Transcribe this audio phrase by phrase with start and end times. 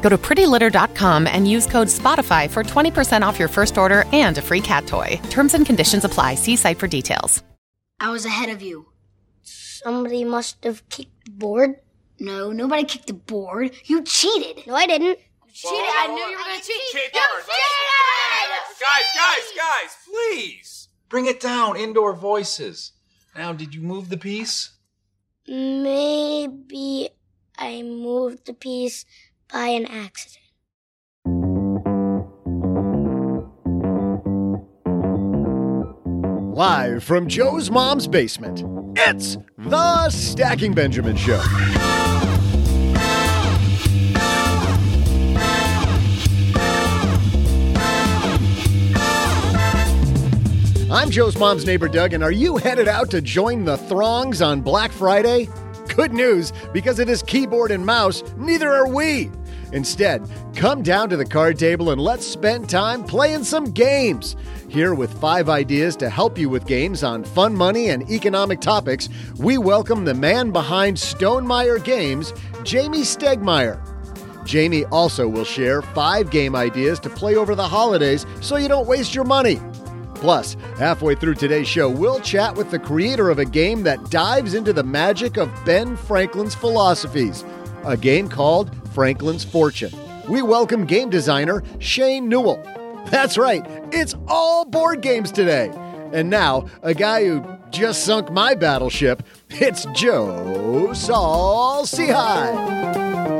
[0.00, 4.42] Go to prettylitter.com and use code SPOTIFY for 20% off your first order and a
[4.42, 5.20] free cat toy.
[5.30, 6.34] Terms and conditions apply.
[6.36, 7.42] See site for details.
[8.00, 8.86] I was ahead of you.
[9.42, 11.76] Somebody must have kicked the board.
[12.20, 13.72] No, nobody kicked the board.
[13.84, 14.66] You cheated.
[14.66, 15.18] No, I didn't.
[15.52, 15.78] cheated.
[15.78, 16.80] I knew you were going to cheat.
[16.92, 18.50] Cheat You cheated!
[18.80, 20.88] Guys, guys, guys, please.
[21.08, 21.76] Bring it down.
[21.76, 22.92] Indoor voices.
[23.36, 24.70] Now, did you move the piece?
[25.46, 27.10] Maybe
[27.56, 29.04] I moved the piece
[29.52, 30.44] by an accident.
[36.54, 38.64] Live from Joe's mom's basement,
[38.98, 41.40] it's the Stacking Benjamin Show.
[50.90, 54.62] I'm Joe's mom's neighbor Doug, and are you headed out to join the throngs on
[54.62, 55.48] Black Friday?
[55.88, 59.30] Good news, because it is keyboard and mouse, neither are we.
[59.72, 64.36] Instead, come down to the card table and let's spend time playing some games.
[64.68, 69.08] Here, with five ideas to help you with games on fun money and economic topics,
[69.38, 72.32] we welcome the man behind Stonemaier Games,
[72.62, 73.84] Jamey Stegmaier.
[74.44, 78.86] Jamey also will share five game ideas to play over the holidays so you don't
[78.86, 79.60] waste your money.
[80.20, 84.54] Plus, halfway through today's show, we'll chat with the creator of a game that dives
[84.54, 87.44] into the magic of Ben Franklin's philosophies,
[87.84, 89.92] a game called Franklin's Fortune.
[90.28, 92.60] We welcome game designer Shane Newell.
[93.06, 95.70] That's right, it's all board games today.
[96.12, 103.37] And now, a guy who just sunk my battleship, it's Joe Saul Sehy.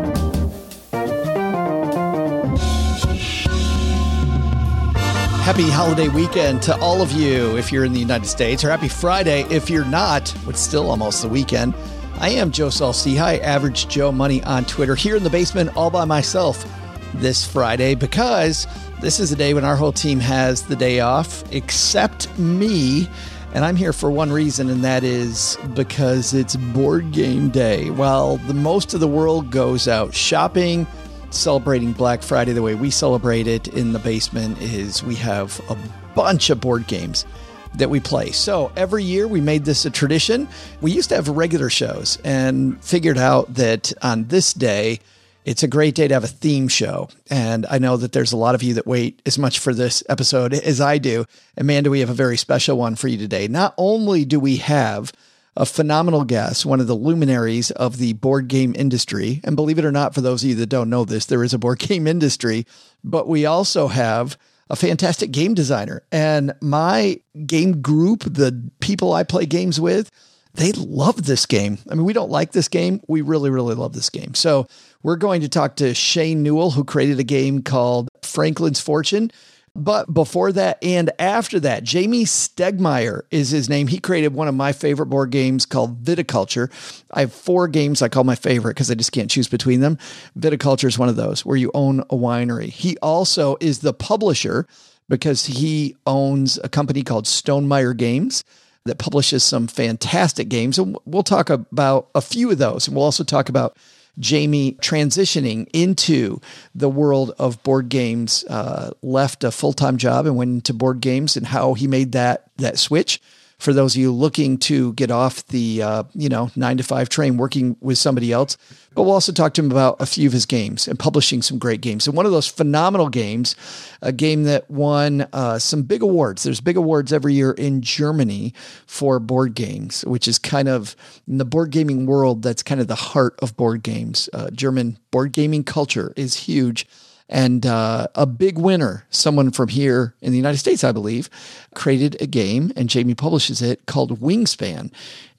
[5.49, 8.87] Happy holiday weekend to all of you if you're in the United States, or happy
[8.87, 10.31] Friday if you're not.
[10.47, 11.73] It's still almost the weekend.
[12.19, 16.05] I am Joe Sehy, Average Joe Money on Twitter, here in the basement all by
[16.05, 16.71] myself
[17.15, 18.67] this Friday because
[19.01, 23.09] this is the day when our whole team has the day off, except me.
[23.55, 27.89] And I'm here for one reason, and that is because it's board game day.
[27.89, 30.87] While the most of the world goes out shopping,
[31.31, 35.77] celebrating Black Friday the way we celebrate it in the basement is we have a
[36.15, 37.27] bunch of board games
[37.75, 38.31] that we play.
[38.31, 40.49] So every year we made this a tradition.
[40.81, 45.01] We used to have regular shows and figured out that on this day,
[45.45, 47.09] it's a great day to have a theme show.
[47.31, 50.03] And I know that there's a lot of you that wait as much for this
[50.09, 51.25] episode as I do.
[51.57, 53.49] Amanda, we have a very special one for you today.
[53.49, 55.13] Not only do we have
[55.59, 59.41] a phenomenal guest, one of the luminaries of the board game industry.
[59.43, 61.53] And believe it or not, for those of you that don't know this, there is
[61.53, 62.65] a board game industry,
[63.03, 64.39] but we also have
[64.71, 66.05] a fantastic game designer.
[66.13, 70.11] And my game group, the people I play games with,
[70.55, 71.79] they love this game.
[71.91, 73.01] I mean, we don't like this game.
[73.09, 74.35] We really, really love this game.
[74.35, 74.69] So
[75.03, 79.33] we're going to talk to Shane Newell, who created a game called Franklin's Fortune.
[79.75, 83.87] But before that and after that, Jamey Stegmaier is his name.
[83.87, 86.71] He created one of my favorite board games called Viticulture.
[87.13, 89.99] I have four games I call my favorite because I just can't choose between them.
[90.39, 92.71] Viticulture is one of those where you own a winery.
[92.71, 94.67] He also is the publisher
[95.09, 98.45] because he owns a company called Stonemaier Games
[98.85, 100.79] that publishes some fantastic games.
[100.79, 102.87] And we'll talk about a few of those.
[102.87, 103.77] And we'll also talk about
[104.19, 106.41] Jamey transitioning into
[106.75, 111.01] the world of board games, uh, left a full time job and went into board
[111.01, 113.21] games and how he made that that switch
[113.59, 117.09] for those of you looking to get off the uh, you know nine to five
[117.09, 118.57] train working with somebody else.
[118.95, 121.59] But we'll also talk to him about a few of his games and publishing some
[121.59, 122.09] great games.
[122.09, 123.55] And one of those phenomenal games,
[124.03, 126.43] a game that won uh, some big awards.
[126.43, 128.55] There's big awards every year in Germany
[128.87, 130.97] for board games, which is kind of
[131.29, 132.43] in the board gaming world.
[132.43, 134.29] That's kind of the heart of board games.
[134.33, 136.87] Uh, German board gaming culture is huge.
[137.29, 141.29] And uh, a big winner, someone from here in the United States, I believe,
[141.75, 144.91] created a game and Jamey publishes it called Wingspan.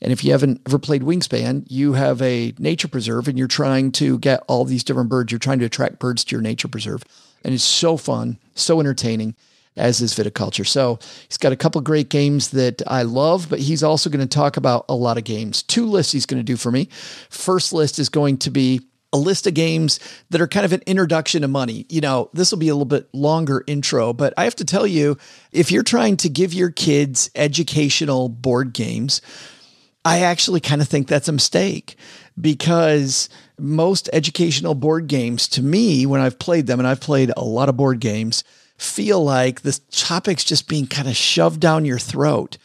[0.02, 3.92] And if you haven't ever played Wingspan, you have a nature preserve and you're trying
[3.94, 5.32] to get all these different birds.
[5.32, 7.04] You're trying to attract birds to your nature preserve.
[7.44, 9.36] And it's so fun, so entertaining
[9.80, 10.68] as is viticulture.
[10.68, 14.28] So he's got a couple great games that I love, but he's also going to
[14.28, 15.64] talk about a lot of games.
[15.64, 16.90] Two lists he's going to do for me.
[17.30, 20.84] First list is going to be a list of games that are kind of an
[20.86, 21.86] introduction to money.
[21.90, 24.86] You know, this will be a little bit longer intro, but I have to tell
[24.86, 25.18] you,
[25.52, 29.22] if you're trying to give your kids educational board games,
[30.06, 31.96] I actually kind of think that's a mistake
[32.40, 37.44] because most educational board games, to me, when I've played them, and I've played a
[37.44, 38.44] lot of board games,
[38.78, 42.58] feel like the topic's just being kind of shoved down your throat.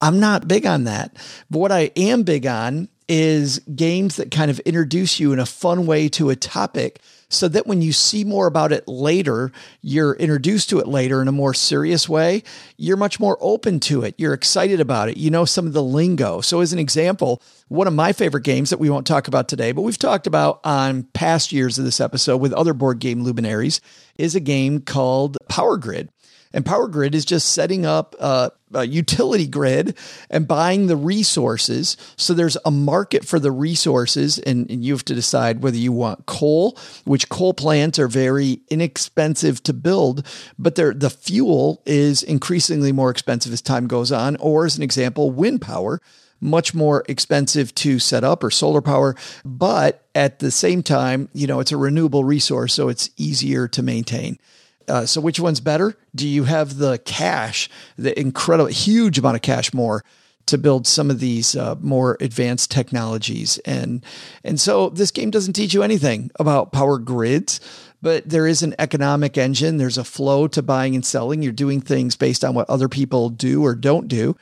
[0.00, 1.16] I'm not big on that.
[1.50, 5.46] But what I am big on is games that kind of introduce you in a
[5.46, 9.50] fun way to a topic so that when you see more about it later,
[9.80, 12.42] you're introduced to it later in a more serious way.
[12.76, 14.14] You're much more open to it.
[14.16, 15.16] You're excited about it.
[15.16, 16.40] You know some of the lingo.
[16.40, 19.72] So, as an example, one of my favorite games that we won't talk about today,
[19.72, 23.80] but we've talked about on past years of this episode with other board game luminaries,
[24.16, 26.10] is a game called Power Grid.
[26.52, 29.96] And Power Grid is just setting up a, a, utility grid
[30.30, 31.96] and buying the resources.
[32.16, 35.92] So there's a market for the resources, and, and, you have to decide whether you
[35.92, 40.26] want coal, which coal plants are very inexpensive to build,
[40.58, 44.36] but the fuel is increasingly more expensive as time goes on.
[44.36, 46.00] Or, as an example, wind power
[46.40, 51.46] much more expensive to set up or solar power, but at the same time, you
[51.46, 54.38] know, it's a renewable resource, so it's easier to maintain.
[54.88, 55.96] Uh, so which one's better?
[56.14, 60.04] Do you have the cash, the incredible, huge amount of cash more
[60.46, 63.58] to build some of these uh, more advanced technologies?
[63.64, 64.04] And
[64.44, 67.60] and so this game doesn't teach you anything about power grids,
[68.00, 69.76] but there is an economic engine.
[69.76, 71.42] There's a flow to buying and selling.
[71.42, 74.36] You're doing things based on what other people do or don't do.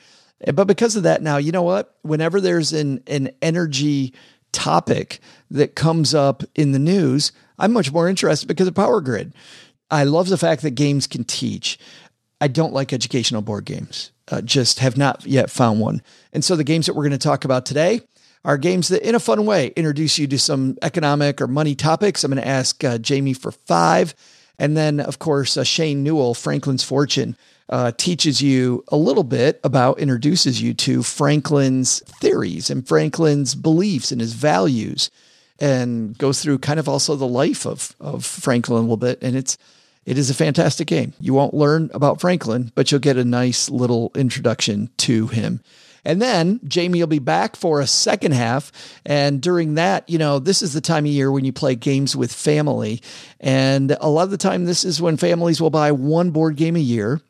[0.52, 1.94] But because of that, now you know what?
[2.02, 4.12] Whenever there's an an energy
[4.52, 5.20] topic
[5.50, 9.34] that comes up in the news, I'm much more interested because of Power Grid.
[9.90, 11.78] I love the fact that games can teach.
[12.40, 14.10] I don't like educational board games.
[14.30, 16.02] Uh, just have not yet found one.
[16.32, 18.00] And so the games that we're going to talk about today
[18.44, 22.24] are games that, in a fun way, introduce you to some economic or money topics.
[22.24, 24.14] I'm going to ask uh, Jamey for five.
[24.58, 27.36] And then, of course, uh, Shane Newell, Franklin's Fortune,
[27.68, 34.12] uh, teaches you a little bit about, introduces you to Franklin's theories and Franklin's beliefs
[34.12, 35.10] and his values,
[35.60, 39.22] and goes through kind of also the life of, of Franklin a little bit.
[39.22, 39.56] And it's
[40.04, 41.14] it is a fantastic game.
[41.18, 45.60] You won't learn about Franklin, but you'll get a nice little introduction to him.
[46.04, 48.70] And then Jamey will be back for a second half.
[49.06, 52.14] And during that, you know, this is the time of year when you play games
[52.14, 53.00] with family.
[53.40, 56.76] And a lot of the time, this is when families will buy one board game
[56.76, 57.22] a year.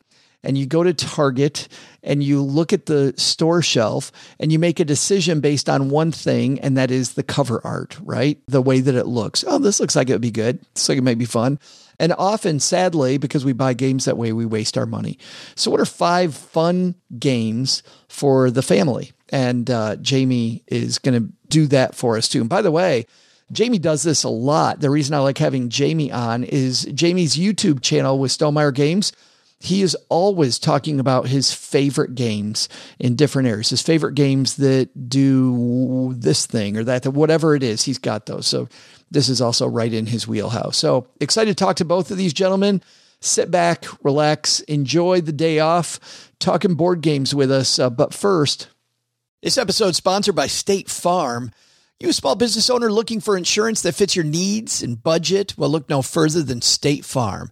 [0.45, 1.67] And you go to Target
[2.03, 6.11] and you look at the store shelf and you make a decision based on one
[6.11, 8.39] thing, and that is the cover art, right?
[8.47, 9.43] The way that it looks.
[9.47, 10.59] Oh, this looks like it would be good.
[10.61, 11.59] Looks like it might be fun.
[11.99, 15.17] And often, sadly, because we buy games that way, we waste our money.
[15.55, 19.13] So, what are five fun games for the family?
[19.29, 22.41] And uh, Jamey is going to do that for us too.
[22.41, 23.05] And by the way,
[23.53, 24.79] Jamey does this a lot.
[24.79, 29.11] The reason I like having Jamey on is Jamey's YouTube channel with Stonemaier Games.
[29.65, 32.69] He is always talking about his favorite games
[32.99, 37.83] in different areas, his favorite games that do this thing or that, whatever it is,
[37.83, 38.45] he's got those.
[38.45, 38.69] So
[39.09, 40.77] this is also right in his wheelhouse.
[40.77, 42.81] So excited to talk to both of these gentlemen.
[43.21, 47.79] Sit back, relax, enjoy the day off, talking board games with us.
[47.79, 48.67] Uh, but first,
[49.41, 51.51] this episode sponsored by State Farm.
[51.99, 55.57] You a small business owner looking for insurance that fits your needs and budget?
[55.57, 57.51] Well, look no further than State Farm.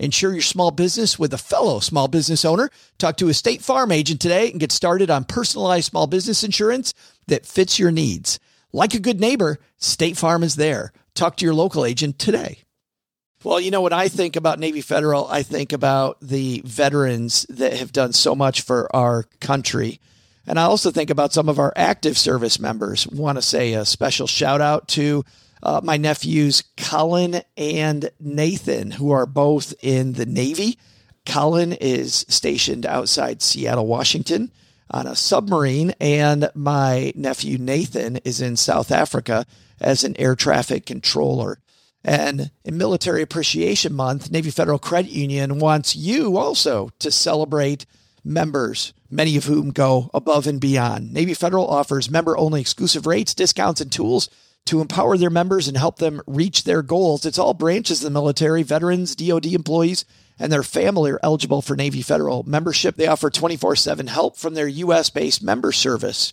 [0.00, 2.70] Insure your small business with a fellow small business owner.
[2.96, 6.94] Talk to a State Farm agent today and get started on personalized small business insurance
[7.26, 8.40] that fits your needs.
[8.72, 10.94] Like a good neighbor, State Farm is there.
[11.14, 12.60] Talk to your local agent today.
[13.44, 17.74] Well, you know, when I think about Navy Federal, I think about the veterans that
[17.74, 20.00] have done so much for our country.
[20.46, 23.06] And I also think about some of our active service members.
[23.06, 25.26] Want to say a special shout out to
[25.62, 30.78] uh, my nephews, Colin and Nathan, who are both in the Navy.
[31.26, 34.50] Colin is stationed outside Seattle, Washington
[34.90, 39.46] on a submarine, and my nephew Nathan is in South Africa
[39.80, 41.60] as an air traffic controller.
[42.02, 47.86] And in Military Appreciation Month, Navy Federal Credit Union wants you also to celebrate
[48.24, 51.12] members, many of whom go above and beyond.
[51.12, 54.28] Navy Federal offers member only exclusive rates, discounts, and tools
[54.70, 57.26] to empower their members and help them reach their goals.
[57.26, 60.04] It's all branches of the military, veterans, DoD employees,
[60.38, 62.94] and their family are eligible for Navy Federal membership.
[62.94, 65.10] They offer 24 7 help from their U.S.
[65.10, 66.32] based member service.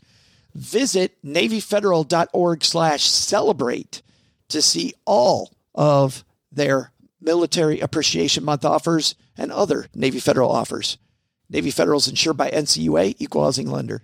[0.54, 4.04] Visit NavyFederal.org slash celebrate
[4.50, 11.00] to see all of their Military Appreciation Month offers and other Navy Federal offers.
[11.50, 14.04] Navy Federal is insured by NCUA, equal housing lender.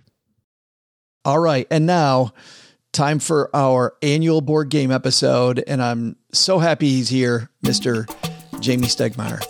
[1.24, 1.68] All right.
[1.70, 2.34] And now,
[2.94, 5.62] time for our annual board game episode.
[5.66, 8.06] And I'm so happy he's here, Mr.
[8.54, 9.42] Jamey Stegmaier.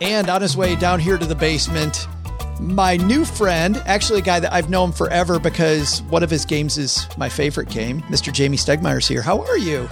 [0.00, 2.08] And on his way down here to the basement,
[2.58, 6.78] my new friend, actually a guy that I've known forever because one of his games
[6.78, 8.32] is my favorite game, Mr.
[8.32, 9.20] Jamey Stegmaier's here.
[9.20, 9.88] How are you?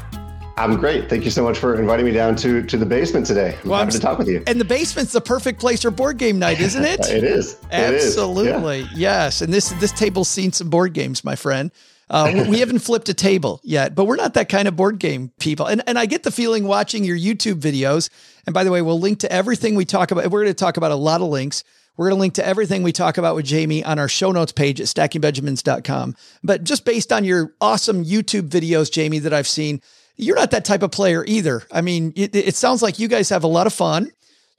[0.57, 1.09] I'm great.
[1.11, 3.59] Thank you so much for inviting me down to to the basement today.
[3.63, 4.43] I'm well, happy I'm, to talk with you.
[4.47, 7.01] And the basement's the perfect place for board game night, isn't it?
[7.11, 7.59] it is.
[7.73, 8.81] Absolutely.
[8.81, 8.93] It is.
[8.93, 8.99] Yeah.
[8.99, 9.41] Yes.
[9.41, 11.73] And this this table's seen some board games, my friend.
[12.09, 15.33] Uh, we haven't flipped a table yet, but we're not that kind of board game
[15.41, 15.67] people.
[15.67, 18.09] And and I get the feeling watching your YouTube videos.
[18.47, 20.25] And by the way, we'll link to everything we talk about.
[20.31, 21.65] We're going to talk about a lot of links.
[21.97, 24.53] We're going to link to everything we talk about with Jamey on our show notes
[24.53, 26.17] page at stackingbenjamins.com.
[26.43, 29.81] But just based on your awesome YouTube videos, Jamey, that I've seen,
[30.17, 31.63] you're not that type of player either.
[31.73, 34.11] I mean, it, it sounds like you guys have a lot of fun.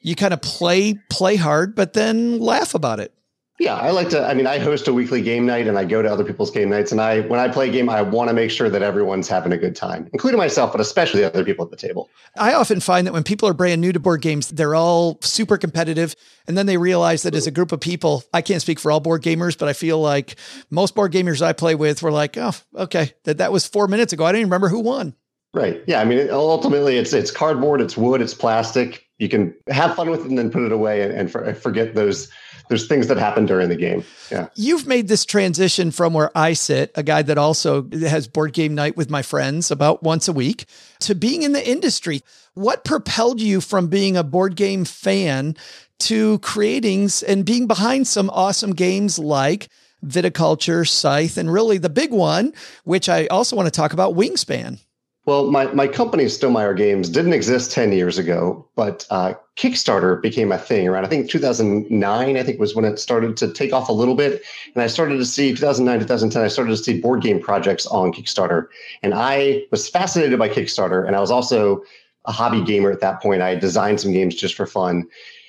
[0.01, 3.11] You kind of play play hard, but then laugh about it.
[3.57, 4.21] Yeah, I like to.
[4.21, 6.69] I mean, I host a weekly game night, and I go to other people's game
[6.69, 6.91] nights.
[6.91, 9.53] And I, when I play a game, I want to make sure that everyone's having
[9.53, 12.09] a good time, including myself, but especially the other people at the table.
[12.37, 15.57] I often find that when people are brand new to board games, they're all super
[15.57, 18.91] competitive, and then they realize that as a group of people, I can't speak for
[18.91, 20.35] all board gamers, but I feel like
[20.69, 24.11] most board gamers I play with were like, "Oh, okay, that that was four minutes
[24.11, 24.25] ago.
[24.25, 25.15] I didn't even remember who won."
[25.55, 25.81] Right.
[25.87, 26.01] Yeah.
[26.01, 29.07] I mean, ultimately, it's it's cardboard, it's wood, it's plastic.
[29.19, 31.95] You can have fun with it and then put it away and, and for, forget
[31.95, 32.29] those
[32.67, 34.03] there's things that happen during the game.
[34.31, 34.47] Yeah.
[34.55, 38.75] You've made this transition from where I sit, a guy that also has board game
[38.75, 40.65] night with my friends about once a week,
[41.01, 42.21] to being in the industry.
[42.55, 45.55] What propelled you from being a board game fan
[45.99, 49.69] to creating and being behind some awesome games like
[50.05, 54.79] Viticulture, Scythe, and really the big one, which I also want to talk about, Wingspan?
[55.25, 60.51] Well, my, my company, Stonemaier Games, didn't exist 10 years ago, but uh, Kickstarter became
[60.51, 63.89] a thing around, I think 2009, I think was when it started to take off
[63.89, 64.43] a little bit.
[64.75, 68.13] And I started to see 2009, 2010, I started to see board game projects on
[68.13, 68.67] Kickstarter.
[69.01, 71.07] And I was fascinated by Kickstarter.
[71.07, 71.81] And I was also
[72.25, 73.41] a hobby gamer at that point.
[73.41, 75.07] I designed some games just for fun.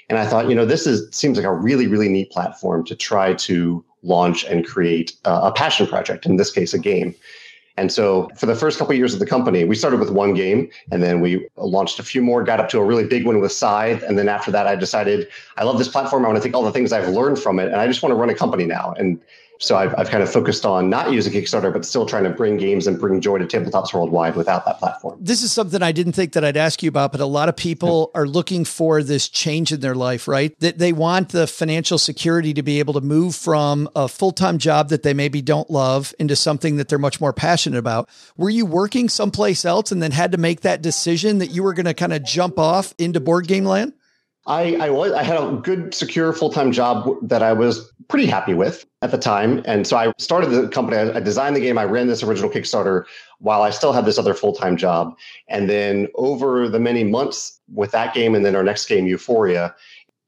[0.09, 2.95] And I thought, you know, this is seems like a really, really neat platform to
[2.95, 7.15] try to launch and create uh, a passion project, in this case, a game.
[7.77, 10.33] And so for the first couple of years of the company, we started with one
[10.33, 13.41] game and then we launched a few more, got up to a really big one
[13.41, 14.03] with Scythe.
[14.03, 15.29] And then after that, I decided
[15.59, 16.25] I love this platform.
[16.25, 18.13] I want to take all the things I've learned from it and I just want
[18.13, 18.95] to run a company now.
[18.99, 19.21] And
[19.59, 22.57] so I've, I've kind of focused on not using Kickstarter, but still trying to bring
[22.57, 25.19] games and bring joy to tabletops worldwide without that platform.
[25.21, 27.57] This is something I didn't think that I'd ask you about, but a lot of
[27.57, 30.59] people are looking for this change in their life, right?
[30.61, 34.59] That they want the financial security to be able to move from a full time
[34.59, 38.09] job that they maybe don't love into something that they're much more passionate about.
[38.37, 41.75] Were you working someplace else and then had to make that decision that you were
[41.75, 43.95] going to kind of jump off into board game land?
[44.47, 48.27] I, I was I had a good secure full time job that I was pretty
[48.27, 50.97] happy with at the time, and so I started the company.
[50.97, 51.79] I, I designed the game.
[51.79, 53.05] I ran this original Kickstarter
[53.39, 55.17] while I still had this other full time job,
[55.49, 59.75] and then over the many months with that game, and then our next game, Euphoria,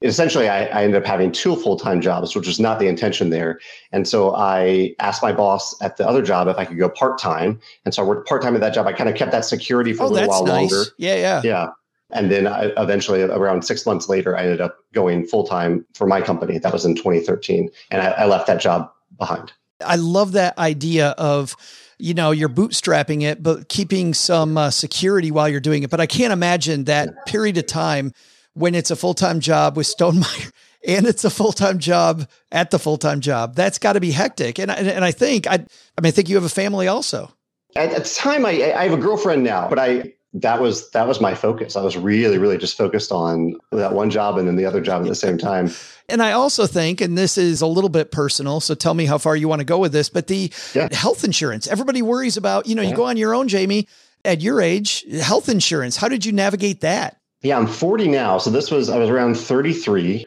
[0.03, 3.59] essentially I, I, ended up having two full-time jobs which was not the intention there
[3.91, 7.59] and so i asked my boss at the other job if i could go part-time
[7.85, 10.05] and so i worked part-time at that job i kind of kept that security for
[10.05, 10.71] oh, a little while nice.
[10.71, 11.69] longer yeah yeah yeah
[12.11, 16.07] and then I, eventually, around six months later, I ended up going full time for
[16.07, 16.59] my company.
[16.59, 17.69] That was in 2013.
[17.91, 19.53] And I, I left that job behind.
[19.85, 21.55] I love that idea of,
[21.99, 25.91] you know, you're bootstrapping it, but keeping some uh, security while you're doing it.
[25.91, 28.13] But I can't imagine that period of time
[28.55, 30.51] when it's a full time job with Stonemaier
[30.87, 33.55] and it's a full time job at the full time job.
[33.55, 34.59] That's got to be hectic.
[34.59, 35.57] And, and, and I think, I, I
[36.01, 37.33] mean, I think you have a family also.
[37.77, 41.09] At, at the time, I, I have a girlfriend now, but I, that was that
[41.09, 41.75] was my focus.
[41.77, 45.03] I was really, really just focused on that one job and then the other job
[45.03, 45.71] at the same time.
[46.09, 49.19] And I also think, and this is a little bit personal, so tell me how
[49.19, 50.89] far you want to go with this, but the Yeah.
[50.93, 51.67] health insurance.
[51.67, 53.87] Everybody worries about, you know, you go on your own, Jamey,
[54.25, 55.97] at your age, health insurance.
[55.97, 57.17] How did you navigate that?
[57.43, 58.39] Yeah, I'm 40 now.
[58.39, 60.27] So this was, I was around 33.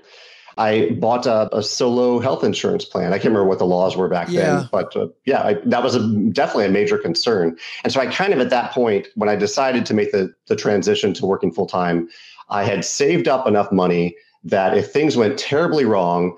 [0.61, 3.13] I bought a, a solo health insurance plan.
[3.13, 4.41] I can't remember what the laws were back Yeah.
[4.41, 6.01] then, but uh, yeah, I, that was a,
[6.31, 7.57] definitely a major concern.
[7.83, 10.55] And so I kind of at that point, when I decided to make the, the
[10.55, 12.07] transition to working full time,
[12.49, 16.37] I had saved up enough money that if things went terribly wrong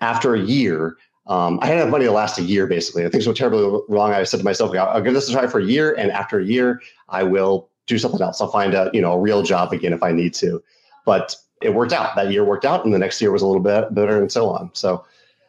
[0.00, 3.04] after a year, um, I had enough money to last a year basically.
[3.04, 5.46] If things went terribly wrong, I said to myself, I'll, I'll give this a try
[5.46, 5.94] for a year.
[5.94, 8.40] And after a year, I will do something else.
[8.40, 10.62] I'll find a, you know, a real job again if I need to.
[11.06, 12.14] But it worked out.
[12.16, 14.48] That year worked out, and the next year was a little bit better, and so
[14.50, 14.70] on.
[14.74, 15.04] So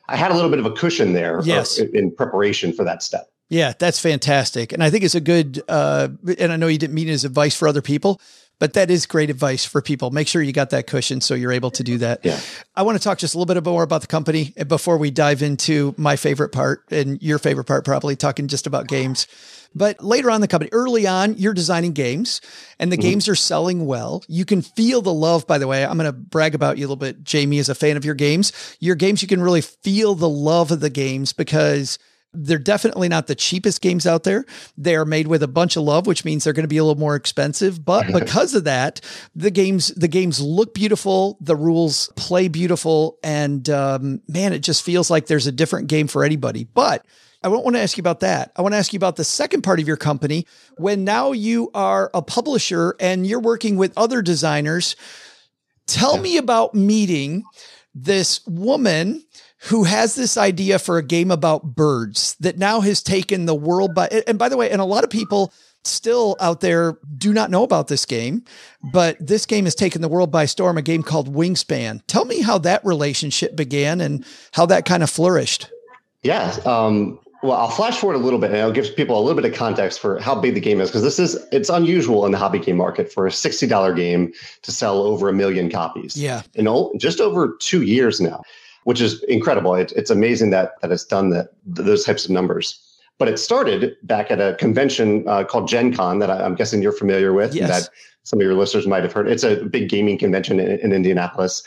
[0.07, 1.79] I had a little bit of a cushion there, uh, Yes.
[1.79, 3.29] in, in preparation for that step.
[3.49, 4.71] Yeah, that's fantastic.
[4.73, 7.23] And I think it's a good, uh, and I know you didn't mean it as
[7.25, 8.19] advice for other people,
[8.59, 10.11] but that is great advice for people.
[10.11, 12.21] Make sure you got that cushion so you're able to do that.
[12.23, 12.39] Yeah.
[12.75, 15.11] I want to talk just a little bit more about the company eh, before we
[15.11, 19.27] dive into my favorite part and your favorite part, probably talking just about games.
[19.75, 22.41] But later on the company, early on, you're designing games
[22.79, 23.09] and the mm-hmm.
[23.09, 24.23] games are selling well.
[24.27, 25.83] You can feel the love, by the way.
[25.83, 28.15] I'm going to brag about you a little bit, Jamey, as a fan of your
[28.15, 28.53] games.
[28.79, 31.97] Your games, you can really feel the love of the games because
[32.33, 34.45] they're definitely not the cheapest games out there.
[34.77, 36.83] They are made with a bunch of love, which means they're going to be a
[36.83, 37.83] little more expensive.
[37.83, 39.01] But because of that,
[39.35, 44.83] the games the games look beautiful, the rules play beautiful, and um, man, it just
[44.83, 46.63] feels like there's a different game for anybody.
[46.63, 47.05] But
[47.43, 48.51] I don't want to ask you about that.
[48.55, 50.47] I want to ask you about the second part of your company
[50.77, 54.95] when now you are a publisher and you're working with other designers.
[55.85, 57.43] Tell me about meeting
[57.93, 59.23] this woman
[59.65, 63.93] who has this idea for a game about birds that now has taken the world
[63.95, 65.53] by and by the way and a lot of people
[65.85, 68.43] still out there do not know about this game
[68.91, 72.41] but this game has taken the world by storm a game called wingspan tell me
[72.41, 75.69] how that relationship began and how that kind of flourished
[76.23, 76.55] Yeah.
[76.65, 79.51] Um, well, I'll flash forward a little bit and I'll give people a little bit
[79.51, 82.37] of context for how big the game is because this is it's unusual in the
[82.37, 86.15] hobby game market for a sixty dollar game to sell over a million copies.
[86.15, 86.43] Yeah.
[86.55, 88.43] in all, just over two years now,
[88.83, 89.75] which is incredible.
[89.75, 92.79] It, it's amazing that that it's done that those types of numbers.
[93.19, 96.81] But it started back at a convention uh, called Gen Con that I, I'm guessing
[96.81, 97.53] you're familiar with.
[97.53, 97.69] Yes.
[97.69, 97.89] That
[98.23, 99.27] some of your listeners might have heard.
[99.27, 101.63] It's a big gaming convention in, in Indianapolis.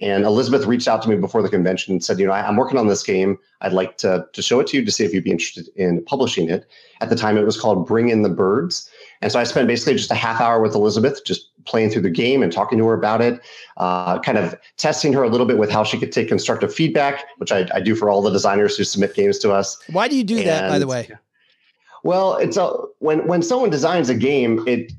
[0.00, 2.56] And Elizabeth reached out to me before the convention and said, you know, I, I'm
[2.56, 3.38] working on this game.
[3.60, 6.04] I'd like to, to show it to you to see if you'd be interested in
[6.04, 6.68] publishing it.
[7.00, 8.88] At the time, it was called Bring in the Birds.
[9.20, 12.10] And so I spent basically just a half hour with Elizabeth, just playing through the
[12.10, 13.40] game and talking to her about it,
[13.76, 17.24] uh, kind of testing her a little bit with how she could take constructive feedback,
[17.36, 19.78] which I, I do for all the designers who submit games to us.
[19.92, 21.08] why do you do that by the way
[22.04, 24.92] Well, it's a when when someone designs a game, it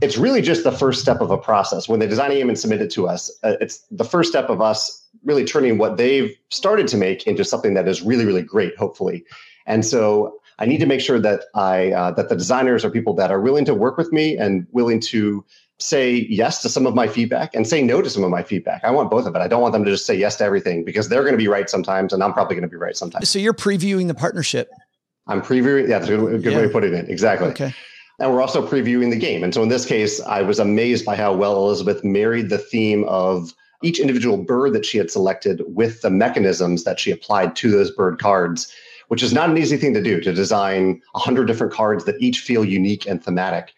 [0.00, 1.88] it's really just the first step of a process.
[1.88, 4.50] When they design a game and submit it to us, uh, it's the first step
[4.50, 8.42] of us really turning what they've started to make into something that is really really
[8.42, 9.24] great, hopefully.
[9.66, 13.14] And so I need to make sure that I uh, that the designers are people
[13.14, 15.44] that are willing to work with me and willing to
[15.80, 18.80] say yes to some of my feedback and say no to some of my feedback.
[18.84, 19.40] I want both of it.
[19.40, 21.48] I don't want them to just say yes to everything because they're going to be
[21.48, 23.28] right sometimes and I'm probably going to be right sometimes.
[23.28, 24.70] so you're previewing the partnership
[25.26, 25.88] I'm previewing.
[25.88, 26.66] Yeah, that's a good, good way Yeah.
[26.66, 27.08] of putting it.
[27.10, 27.48] Exactly.
[27.48, 27.74] okay
[28.20, 29.42] And we're also previewing the game.
[29.42, 33.02] And so in this case, I was amazed by how well Elizabeth married the theme
[33.08, 37.70] of each individual bird that she had selected with the mechanisms that she applied to
[37.72, 38.72] those bird cards,
[39.12, 42.40] which is not an easy thing to do to design 100 different cards that each
[42.40, 43.74] feel unique and thematic.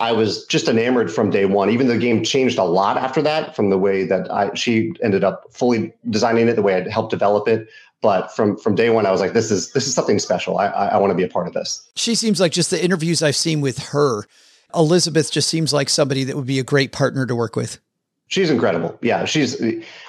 [0.00, 1.70] I was just enamored from day one.
[1.70, 4.92] Even though the game changed a lot after that, from the way that I, she
[5.02, 7.70] ended up fully designing it, the way I helped develop it.
[8.02, 10.58] But from from day one, I was like, "This is this is something special.
[10.58, 12.84] I, I, I want to be a part of this." she seems like just the
[12.84, 14.24] interviews i've seen with her
[14.74, 17.78] elizabeth just seems like somebody that would be a great partner to work with
[18.28, 18.98] She's incredible.
[19.02, 19.62] Yeah, she's.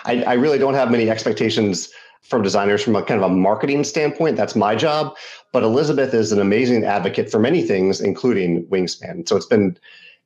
[0.05, 1.91] I, I really don't have many expectations
[2.27, 4.35] from designers from a kind of a marketing standpoint.
[4.35, 5.15] That's my job.
[5.51, 9.27] But Elizabeth is an amazing advocate for many things, including Wingspan.
[9.27, 9.77] So it's been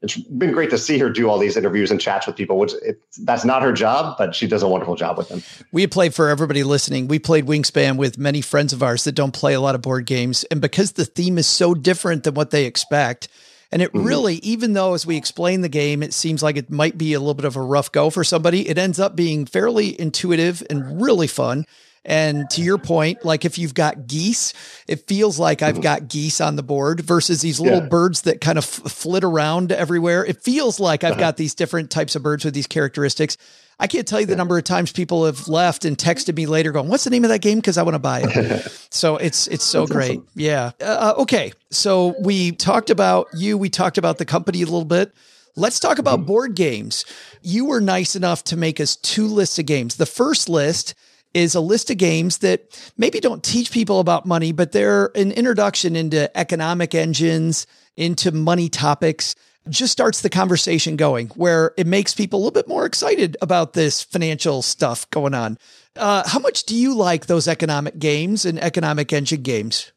[0.02, 2.58] it's been great to see her do all these interviews and chats with people.
[2.58, 5.44] Which it, that's not her job, but she does a wonderful job with them.
[5.72, 7.08] We played for everybody listening.
[7.10, 10.06] We played Wingspan with many friends of ours that don't play a lot of board
[10.06, 10.46] games.
[10.46, 13.28] And because the theme is so different than what they expect,
[13.72, 14.06] and it mm-hmm.
[14.06, 17.20] really, even though as we explain the game, it seems like it might be a
[17.20, 21.02] little bit of a rough go for somebody, it ends up being fairly intuitive and
[21.02, 21.66] really fun.
[22.06, 24.54] And to your point, like if you've got geese,
[24.88, 25.84] it feels like I've mm-hmm.
[25.84, 27.88] got geese on the board versus these little Yeah.
[27.88, 30.26] birds that kind of f- flit around everywhere.
[30.26, 31.20] It feels like I've uh-huh.
[31.20, 33.38] got these different types of birds with these characteristics.
[33.82, 36.72] I can't tell you the number of times people have left and texted me later
[36.72, 37.62] going, what's the name of that game?
[37.62, 38.72] Cause I want to buy it.
[38.90, 40.20] so it's, it's so great.
[40.36, 40.72] Yeah.
[40.82, 41.54] Uh, uh, okay.
[41.70, 43.58] So we talked about you.
[43.58, 45.14] We talked about the company a little bit.
[45.56, 46.28] Let's talk about mm-hmm.
[46.28, 47.06] board games.
[47.42, 49.96] You were nice enough to make us two lists of games.
[49.96, 50.94] The first list
[51.34, 55.32] is a list of games that maybe don't teach people about money, but they're an
[55.32, 59.36] introduction into economic engines, into money topics.
[59.70, 63.74] Just starts the conversation going where it makes people a little bit more excited about
[63.74, 65.58] this financial stuff going on.
[65.96, 69.92] Uh, how much do you like those economic games and economic engine games?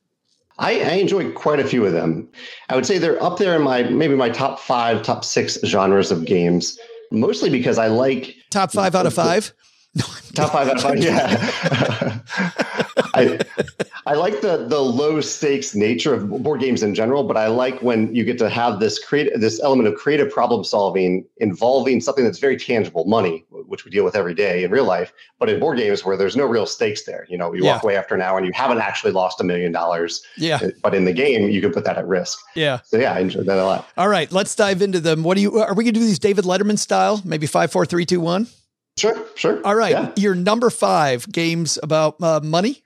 [0.58, 2.28] I, I enjoy quite a few of them.
[2.68, 6.10] I would say they're up there in my maybe my top five, top six genres
[6.10, 6.78] of games.
[7.10, 9.52] Mostly because I like Top five out of five?
[10.34, 10.98] top five out of five.
[10.98, 12.20] Yeah,
[13.14, 13.38] I
[14.06, 17.82] I like the the low stakes nature of board games in general, but I like
[17.82, 22.24] when you get to have this create this element of creative problem solving involving something
[22.24, 25.60] that's very tangible, money, which we deal with every day in real life, but in
[25.60, 27.26] board games where there's no real stakes there.
[27.28, 27.74] You know, you Yeah.
[27.74, 30.58] walk away after an hour and you haven't actually lost a million dollars, Yeah.
[30.62, 32.38] Eh, but in the game you can put that at risk.
[32.56, 32.80] Yeah.
[32.84, 33.86] So yeah, I enjoy that a lot.
[33.98, 35.22] All right, let's dive into them.
[35.22, 37.20] What do you are we gonna do these David Letterman style?
[37.26, 38.46] Maybe five, four, three, two, one?
[38.98, 39.64] Sure, sure.
[39.66, 39.92] All right.
[39.92, 40.12] Yeah.
[40.16, 42.82] Your number five games about uh, money.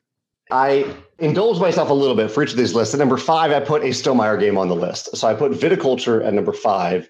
[0.51, 2.95] I indulge myself a little bit for each of these lists.
[2.95, 5.16] At number five, I put a Stonemaier game on the list.
[5.16, 7.09] So I put Viticulture at number five.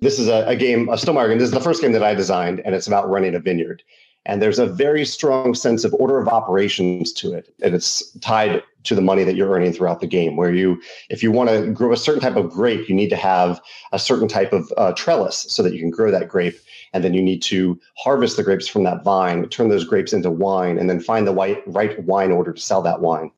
[0.00, 1.38] This is a, a game, a Stonemaier game.
[1.38, 3.84] This is the first game that I designed, and it's about running a vineyard.
[4.26, 7.54] And there's a very strong sense of order of operations to it.
[7.62, 11.22] And it's tied to the money that you're earning throughout the game, where you, if
[11.22, 13.60] you want to grow a certain type of grape, you need to have
[13.92, 16.56] a certain type of uh, trellis so that you can grow that grape.
[16.92, 20.30] And then you need to harvest the grapes from that vine, turn those grapes into
[20.30, 23.30] wine, and then find the right, right wine order to sell that wine.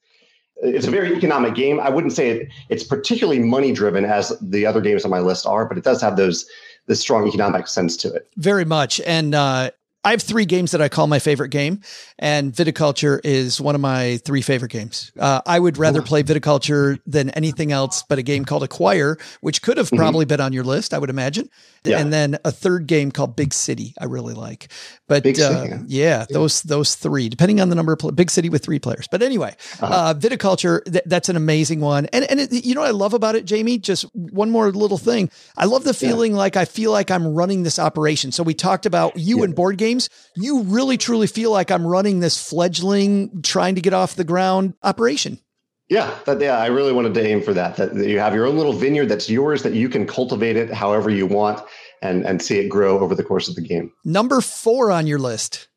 [0.56, 1.80] It's a very economic game.
[1.80, 5.46] I wouldn't say it, it's particularly money driven as the other games on my list
[5.46, 6.46] are, but it does have those
[6.86, 8.28] this strong economic sense to it.
[8.36, 9.00] Very much.
[9.06, 9.70] And uh,
[10.04, 11.80] I have three games that I call my favorite game,
[12.18, 15.12] and viticulture is one of my three favorite games.
[15.18, 19.62] Uh, I would rather play viticulture than anything else, but a game called Acquire, which
[19.62, 21.48] could have probably been on your list, I would imagine.
[21.84, 21.98] Yeah.
[21.98, 24.70] And then a third game called Big City, I really like.
[25.06, 28.30] But Big uh, City, yeah, those those three, depending on the number of pl- Big
[28.30, 29.06] City with three players.
[29.06, 32.06] But anyway, uh viticulture, th- that's an amazing one.
[32.06, 33.80] And and it, you know what I love about it, Jamey?
[33.80, 35.30] Just one more little thing.
[35.56, 38.32] I love the feeling like I feel like I'm running this operation.
[38.32, 39.93] So we talked about you and board games.
[40.36, 44.74] You really truly feel like I'm running this fledgling, trying to get off the ground
[44.82, 45.38] operation.
[45.88, 47.94] Yeah, that, yeah, I really wanted to aim for that, that.
[47.94, 51.10] That you have your own little vineyard that's yours, that you can cultivate it however
[51.10, 51.60] you want,
[52.00, 53.92] and and see it grow over the course of the game.
[54.04, 55.68] Number four on your list.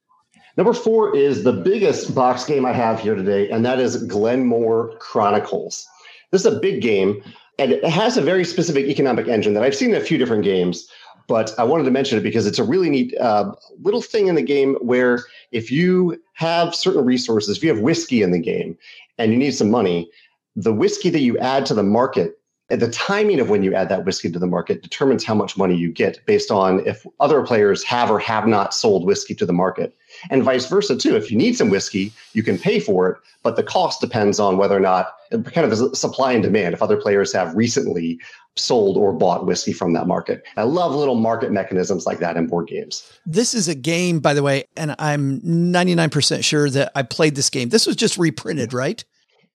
[0.55, 4.97] Number four is the biggest box game I have here today, and that is Glenmore
[4.99, 5.85] Chronicles.
[6.31, 7.21] This is a big game,
[7.59, 10.43] and it has a very specific economic engine that I've seen in a few different
[10.43, 10.87] games.
[11.27, 14.35] But I wanted to mention it because it's a really neat uh, little thing in
[14.35, 18.77] the game where if you have certain resources, if you have whiskey in the game
[19.17, 20.09] and you need some money,
[20.55, 23.87] the whiskey that you add to the market and the timing of when you add
[23.89, 27.41] that whiskey to the market determines how much money you get based on if other
[27.43, 29.95] players have or have not sold whiskey to the market.
[30.29, 31.15] And vice versa, too.
[31.15, 34.57] If you need some whiskey, you can pay for it, but the cost depends on
[34.57, 38.19] whether or not, kind of the supply and demand, if other players have recently
[38.55, 40.43] sold or bought whiskey from that market.
[40.57, 43.09] I love little market mechanisms like that in board games.
[43.25, 47.49] This is a game, by the way, and I'm 99% sure that I played this
[47.49, 47.69] game.
[47.69, 49.03] This was just reprinted, right?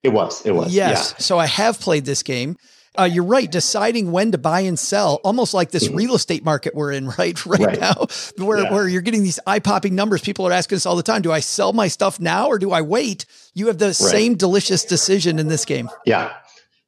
[0.02, 0.44] It was.
[0.46, 0.74] It was.
[0.74, 1.14] Yes.
[1.14, 1.22] Yeah.
[1.22, 2.56] So I have played this game.
[2.98, 3.50] Uh, you're right.
[3.50, 7.46] Deciding when to buy and sell, almost like this real estate market we're in right
[7.46, 7.64] right, Mm-hmm.
[7.64, 7.80] Right.
[7.80, 8.06] now,
[8.44, 8.72] where Yeah.
[8.72, 10.20] where you're getting these eye popping numbers.
[10.20, 12.70] People are asking us all the time: Do I sell my stuff now or do
[12.72, 13.24] I wait?
[13.54, 15.88] You have the same delicious decision in this game.
[16.04, 16.32] Yeah.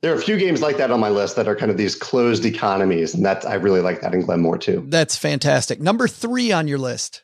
[0.03, 1.95] There are a few games like that on my list that are kind of these
[1.95, 4.85] closed economies, and that I really like that in Glenmore too.
[4.89, 5.81] That's fantastic.
[5.81, 7.23] Number three on your list.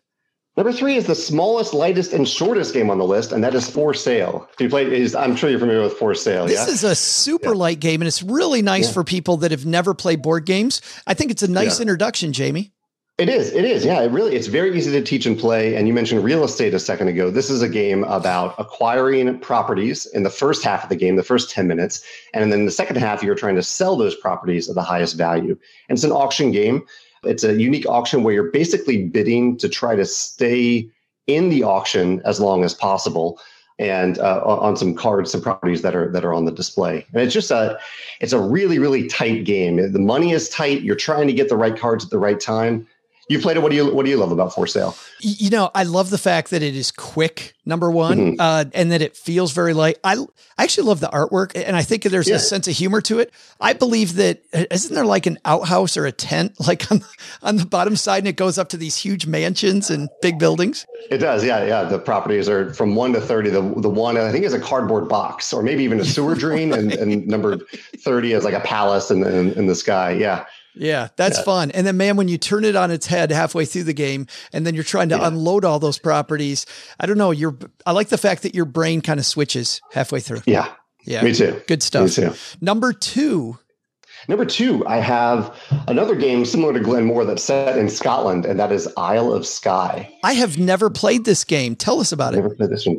[0.57, 3.71] Number three is the smallest, lightest, and shortest game on the list, and that is
[3.71, 4.49] For Sale.
[4.53, 6.47] If you play, is I'm sure you're familiar with For Sale.
[6.47, 8.93] This yeah, is a super light game, and it's really nice Yeah.
[8.95, 10.83] for people that have never played board games.
[11.07, 11.83] I think it's a nice Yeah.
[11.83, 12.73] introduction, Jamey.
[13.17, 13.53] It is.
[13.53, 13.85] It is.
[13.85, 14.35] Yeah, it really.
[14.35, 15.77] It's very easy to teach and play.
[15.77, 17.31] And you mentioned real estate a second ago.
[17.31, 21.23] This is a game about acquiring properties in the first half of the game, the
[21.23, 22.03] first 10 minutes.
[22.33, 25.55] And then the second half, you're trying to sell those properties at the highest value.
[25.91, 26.83] And it's an auction game.
[27.25, 30.89] It's a unique auction where you're basically bidding to try to stay
[31.27, 33.39] in the auction as long as possible
[33.79, 37.07] and uh, on some cards, some properties that are that are on the display.
[37.15, 37.79] And it's just a,
[38.21, 39.93] it's a really really tight game.
[39.93, 40.83] The money is tight.
[40.83, 42.87] You're trying to get the right cards at the right time
[43.31, 43.61] You played it.
[43.61, 44.97] What do you What do you love about For Sale?
[45.21, 47.55] You know, I love the fact that it is quick.
[47.65, 48.41] Number one, mm-hmm.
[48.41, 49.99] uh, and that it feels very light.
[50.03, 50.15] I
[50.59, 52.35] I actually love the artwork, and I think there's yeah.
[52.35, 53.33] a sense of humor to it.
[53.61, 57.05] I believe that isn't there like an outhouse or a tent like on
[57.41, 60.85] on the bottom side, and it goes up to these huge mansions and big buildings.
[61.09, 61.85] It does, yeah, yeah.
[61.85, 63.51] The properties are from one to thirty.
[63.51, 66.73] The the one I think is a cardboard box, or maybe even a sewer drain,
[66.73, 67.59] and, and number
[67.99, 70.11] thirty is like a palace in, in, in the sky.
[70.11, 70.47] Yeah.
[70.75, 71.45] Yeah, that's yeah.
[71.45, 71.71] fun.
[71.73, 74.67] And then, man, when you turn it on its head halfway through the game, and
[74.67, 75.27] then you're trying to yeah.
[75.27, 76.67] unload all those properties,
[76.99, 77.31] I don't know.
[77.31, 77.57] You're.
[77.87, 80.43] I like the fact that your brain kind of switches halfway through.
[80.47, 80.73] Yeah,
[81.05, 81.61] yeah, me too.
[81.67, 82.05] Good stuff.
[82.05, 82.35] Me too.
[82.61, 83.59] Number two.
[84.29, 85.57] Number two, I have
[85.89, 90.13] another game similar to Glenmore that's set in Scotland, and that is Isle of Skye.
[90.23, 91.75] I have never played this game.
[91.75, 92.51] Tell us about never it.
[92.51, 92.99] Never played this one.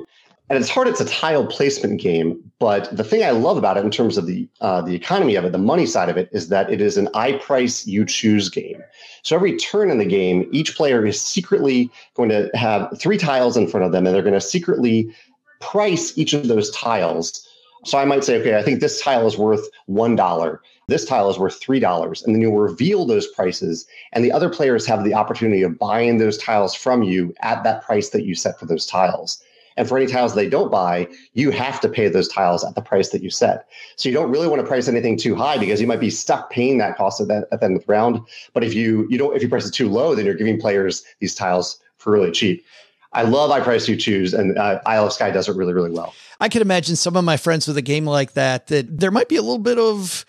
[0.52, 0.90] And it's hard.
[0.90, 4.26] It's a tile placement game, but the thing I love about it in terms of
[4.28, 6.98] the uh, the economy of it, the money side of it, is that it is
[6.98, 8.84] an I price you choose game.
[9.24, 13.56] So every turn in the game, each player is secretly going to have three tiles
[13.56, 15.16] in front of them, and they're going to secretly
[15.62, 17.48] price each of those tiles.
[17.86, 20.62] So I might say, okay, I think this tile is worth one dollar.
[20.90, 24.50] This tile is worth three dollars, and then you'll reveal those prices, and the other
[24.50, 28.36] players have the opportunity of buying those tiles from you at that price that you
[28.36, 29.42] set for those tiles.
[29.78, 32.82] And for any tiles they don't buy, you have to pay those tiles at the
[32.82, 33.68] price that you set.
[33.96, 36.50] So you don't really want to price anything too high because you might be stuck
[36.50, 38.22] paying that cost at, that, at the end of the round.
[38.54, 41.04] But if you you don't if you price it too low, then you're giving players
[41.20, 42.66] these tiles for really cheap.
[43.14, 45.92] I love I price you choose, and uh, Isle of Skye does it really really
[45.92, 46.14] well.
[46.40, 49.30] I can imagine some of my friends with a game like that that there might
[49.30, 50.26] be a little bit of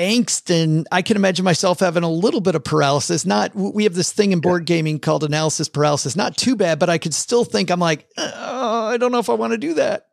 [0.00, 3.26] angst and I can imagine myself having a little bit of paralysis.
[3.26, 6.16] Not we have this thing in board gaming called analysis paralysis.
[6.16, 8.59] Not too bad, but I could still think I'm like, oh,
[8.90, 10.06] I don't know if I want to do that.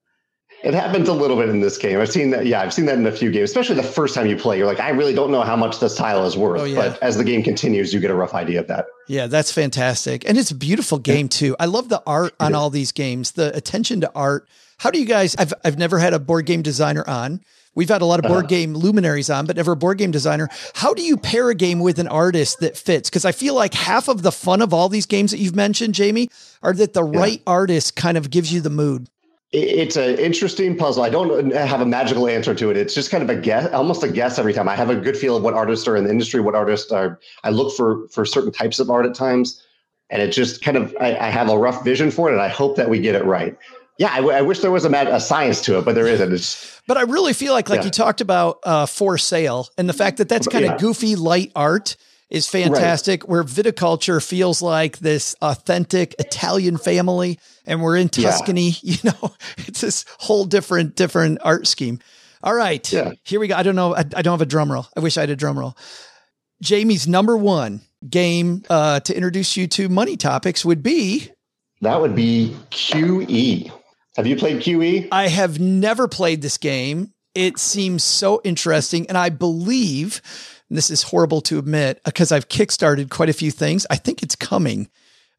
[0.64, 2.00] It happens a little bit in this game.
[2.00, 2.48] I've seen that.
[2.48, 4.58] Yeah, I've seen that in a few games, especially the first time you play.
[4.58, 6.62] You're like, I really don't know how much this tile is worth.
[6.62, 6.90] Oh, yeah.
[6.90, 8.88] But as the game continues, you get a rough idea of that.
[9.08, 10.28] Yeah, that's fantastic.
[10.28, 11.56] And it's a beautiful game too.
[11.60, 14.48] I love the art on all these games, the attention to art.
[14.80, 17.42] How do you guys I've I've never had a board game designer on.
[17.78, 18.48] We've had a lot of board uh-huh.
[18.48, 20.50] game luminaries on, but never a board game designer.
[20.74, 23.08] How do you pair a game with an artist that fits?
[23.08, 25.94] Because I feel like half of the fun of all these games that you've mentioned,
[25.94, 26.32] Jamey,
[26.64, 27.20] are that the yeah.
[27.20, 29.08] right artist kind of gives you the mood.
[29.52, 31.04] It's an interesting puzzle.
[31.04, 32.78] I don't have a magical answer to it.
[32.78, 34.68] It's just kind of a guess, almost a guess every time.
[34.68, 37.20] I have a good feel of what artists are in the industry, what artists are.
[37.44, 39.64] I look for for certain types of art at times,
[40.10, 42.48] and it just kind of I, I have a rough vision for it, and I
[42.48, 43.56] hope that we get it right.
[43.98, 46.32] Yeah, I, w- I wish there was a, a science to it, but there isn't.
[46.32, 47.86] It's, but I really feel like, like yeah.
[47.86, 50.78] you talked about uh, For Sale and the fact that that's kind of yeah.
[50.78, 51.96] goofy, light art
[52.30, 53.24] is fantastic.
[53.24, 53.30] Right.
[53.30, 58.70] Where viticulture feels like this authentic Italian family, and we're in Tuscany.
[58.82, 58.96] Yeah.
[59.04, 62.00] You know, it's this whole different, different art scheme.
[62.44, 62.86] All right,
[63.24, 63.56] here we go.
[63.56, 63.96] I don't know.
[63.96, 64.88] I, I don't have a drum roll.
[64.96, 65.76] I wish I had a drum roll.
[66.62, 71.30] Jamey's number one game uh, to introduce you to money topics would be.
[71.82, 73.72] That would be QE.
[74.18, 75.10] Have you played QE?
[75.12, 77.14] I have never played this game.
[77.36, 79.08] It seems so interesting.
[79.08, 80.24] And I believe,
[80.70, 83.86] and this is horrible to admit, because I've kickstarted quite a few things.
[83.92, 84.90] I think it's coming.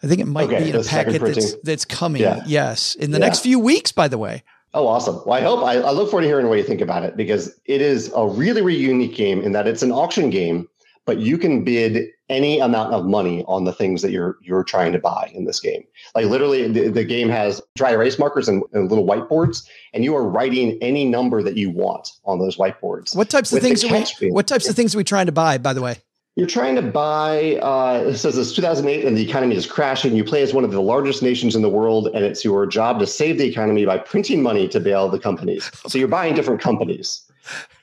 [0.01, 2.23] I think it might okay, be in a packet that's, that's coming.
[2.23, 2.45] Yeah.
[2.47, 2.95] Yes.
[2.95, 3.27] In the yeah.
[3.27, 4.45] next few weeks, by the way.
[4.75, 5.23] Oh, awesome.
[5.27, 7.59] Well, I hope I, I look forward to hearing what you think about it because
[7.65, 10.69] it is a really, really unique game in that it's an auction game,
[11.05, 14.93] but you can bid any amount of money on the things that you're you're trying
[14.93, 15.85] to buy in this game.
[16.15, 20.15] Like literally, the, the game has dry erase markers and, and, little whiteboards, and you
[20.15, 23.17] are writing any number that you want on those whiteboards.
[23.17, 23.85] What types of things?
[23.85, 25.59] Are we, being, what types of things are we trying to buy?
[25.59, 25.97] By the way.
[26.37, 30.15] You're trying to buy, uh, it says it's 2008 and the economy is crashing.
[30.15, 33.01] You play as one of the largest nations in the world, and it's your job
[33.01, 35.69] to save the economy by printing money to bail the companies.
[35.89, 37.23] So you're buying different companies.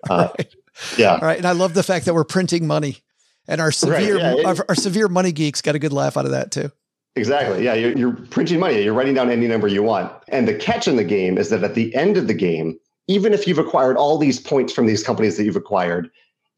[0.09, 0.55] Uh, right.
[0.97, 1.15] Yeah.
[1.15, 1.35] All right.
[1.35, 3.03] And I love the fact that we're printing money.
[3.47, 6.25] And our severe, right, yeah, our, our, severe money geeks got a good laugh out
[6.25, 6.71] of that too.
[7.15, 7.63] Exactly.
[7.63, 8.81] Yeah, you're, you're printing money.
[8.81, 10.11] You're writing down any number you want.
[10.29, 12.77] And the catch in the game is that at the end of the game,
[13.07, 16.09] even if you've acquired all these points from these companies that you've acquired,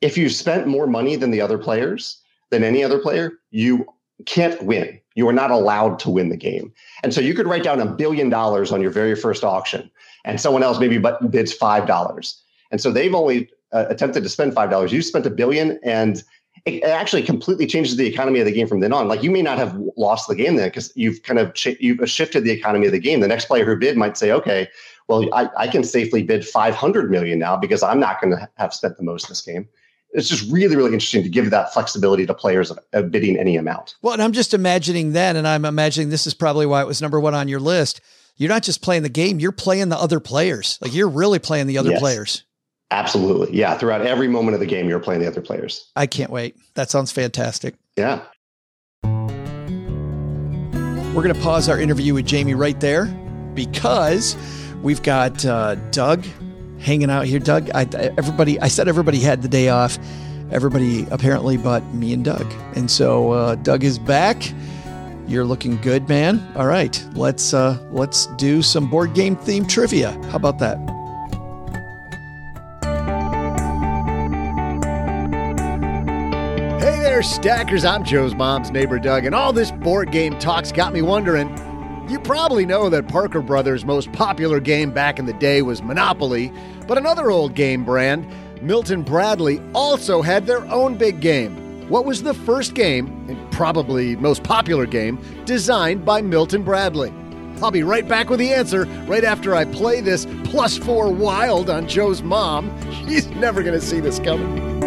[0.02, 3.86] if you've spent more money than the other players, than any other player, you
[4.26, 5.00] can't win.
[5.16, 6.72] You are not allowed to win the game.
[7.04, 9.90] And so you could write down a billion dollars on your very first auction,
[10.26, 12.42] and someone else maybe but bids five dollars.
[12.72, 14.94] And so they've only uh, attempted to spend five dollars.
[14.94, 16.24] You spent a billion, and
[16.68, 19.08] it actually completely changes the economy of the game from then on.
[19.08, 22.10] Like you may not have lost the game then because you've kind of ch- you've
[22.10, 23.20] shifted the economy of the game.
[23.20, 24.68] The next player who bid might say, okay,
[25.08, 28.74] well, I, I can safely bid 500 million now because I'm not going to have
[28.74, 29.68] spent the most this game.
[30.12, 33.56] It's just really, really interesting to give that flexibility to players of, of bidding any
[33.58, 33.96] amount.
[34.02, 37.02] Well, and I'm just imagining then, and I'm imagining this is probably why it was
[37.02, 38.02] number one on your list.
[38.38, 40.78] You're not just playing the game, you're playing the other players.
[40.82, 42.00] Like you're really playing the other yes.
[42.00, 42.44] players.
[42.92, 43.58] Absolutely.
[43.58, 43.78] Yeah.
[43.78, 45.92] Throughout every moment of the game, you're playing the other players.
[45.96, 46.56] I can't wait.
[46.76, 47.76] That sounds fantastic.
[47.98, 48.22] Yeah.
[49.04, 49.14] We're
[51.24, 53.06] going to pause our interview with Jamey right there
[53.56, 54.38] because
[54.84, 56.26] we've got uh, Doug
[56.80, 57.40] hanging out here.
[57.40, 57.84] Doug, I,
[58.18, 59.98] everybody, I said everybody had the day off.
[60.52, 62.50] Everybody apparently, but me and Doug.
[62.76, 64.42] And so uh, Doug is back.
[65.28, 66.46] You're looking good, man.
[66.56, 70.12] All right, let's uh, let's do some board game themed trivia.
[70.30, 70.78] How about that?
[77.18, 77.84] There, stackers.
[77.84, 81.50] I'm Joe's mom's neighbor, Doug, and all this board game talk's got me wondering.
[82.08, 86.54] You probably know that Parker Brothers' most popular game back in the day was Monopoly,
[86.88, 88.28] but another old game brand,
[88.62, 91.90] Milton Bradley, also had their own big game.
[91.90, 97.12] What was the first game, and probably most popular game, designed by Milton Bradley?
[97.64, 101.72] I'll be right back with the answer right after I play this plus four wild
[101.72, 102.72] on Joe's mom.
[103.08, 104.87] She's never going to see this coming.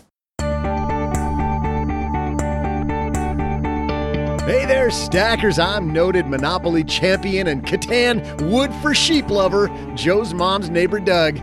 [4.45, 5.59] Hey there, stackers.
[5.59, 11.39] I'm noted Monopoly champion and Catan wood for sheep lover, Joe's mom's neighbor Doug.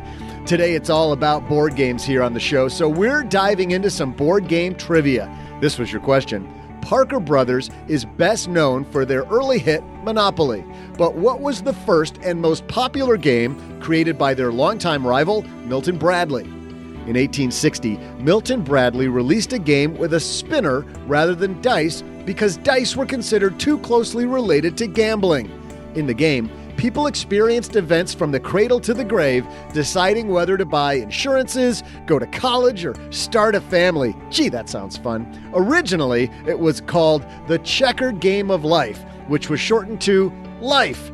[0.46, 4.10] Today it's all about board games here on the show, so we're diving into some
[4.10, 5.32] board game trivia.
[5.60, 6.52] This was your question.
[6.82, 10.64] Parker Brothers is best known for their early hit, Monopoly.
[10.96, 15.98] But what was the first and most popular game created by their longtime rival, Milton
[15.98, 16.42] Bradley?
[16.42, 22.94] In 1860, Milton Bradley released a game with a spinner rather than dice because dice
[22.94, 25.50] were considered too closely related to gambling.
[25.94, 30.66] In the game, people experienced events from the cradle to the grave, deciding whether to
[30.66, 34.14] buy insurances, go to college, or start a family.
[34.28, 35.26] Gee, that sounds fun.
[35.54, 41.10] Originally, it was called the Checkered Game of Life, which was shortened to Life.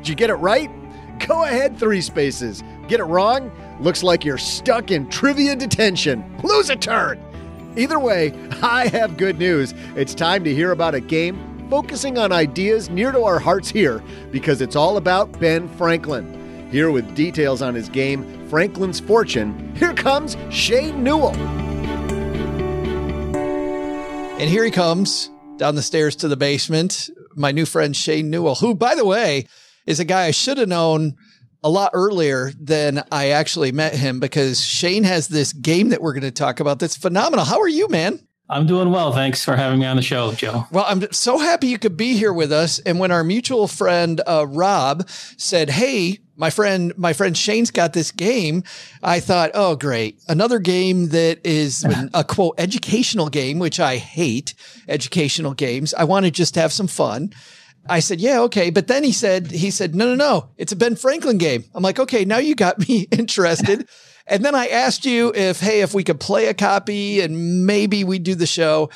[0.00, 0.70] Did you get it right?
[1.26, 2.62] Go ahead, three spaces.
[2.88, 3.50] Get it wrong?
[3.80, 6.22] Looks like you're stuck in trivia detention.
[6.42, 7.24] Lose a turn.
[7.78, 9.72] Either way, I have good news.
[9.94, 14.02] It's time to hear about a game focusing on ideas near to our hearts here
[14.32, 16.34] because it's all about Ben Franklin.
[16.70, 21.34] Here with details on his game, Franklin's Fortune, here comes Shane Newell.
[24.38, 27.10] And here he comes down the stairs to the basement.
[27.34, 29.46] My new friend Shane Newell, who, by the way,
[29.86, 31.16] is a guy I should have known
[31.62, 36.12] a lot earlier than I actually met him because Shane has this game that we're
[36.12, 37.44] going to talk about that's phenomenal.
[37.44, 38.20] How are you, man?
[38.50, 39.12] I'm doing well.
[39.12, 40.64] Thanks for having me on the show, Joe.
[40.72, 42.78] Well, I'm so happy you could be here with us.
[42.78, 47.92] And when our mutual friend uh, Rob said, "Hey, my friend, my friend Shane's got
[47.92, 48.62] this game,"
[49.02, 50.22] I thought, "Oh, great!
[50.28, 54.54] Another game that is a quote educational game, which I hate
[54.88, 55.92] educational games.
[55.92, 57.34] I want to just have some fun."
[57.86, 58.70] I said, yeah, okay.
[58.70, 61.64] But then he said, he said, no, no, no, it's a Ben Franklin game.
[61.74, 63.88] I'm like, okay, now you got me interested.
[64.26, 68.04] and then I asked you if, hey, if we could play a copy and maybe
[68.04, 68.90] we'd do the show.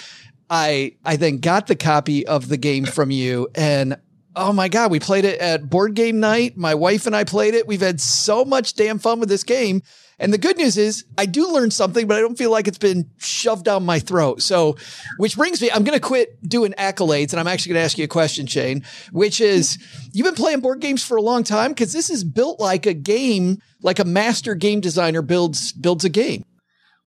[0.50, 3.96] I, I then got the copy of the game from you and
[4.34, 6.56] oh my God, we played it at board game night.
[6.56, 7.66] My wife and I played it.
[7.66, 9.82] We've had so much damn fun with this game.
[10.22, 12.78] And the good news is I do learn something, but I don't feel like it's
[12.78, 14.40] been shoved down my throat.
[14.40, 14.76] So,
[15.16, 17.98] which brings me, I'm going to quit doing accolades and I'm actually going to ask
[17.98, 19.78] you a question, Shane, which is
[20.12, 22.94] you've been playing board games for a long time because this is built like a
[22.94, 26.44] game, like a master game designer builds, builds a game.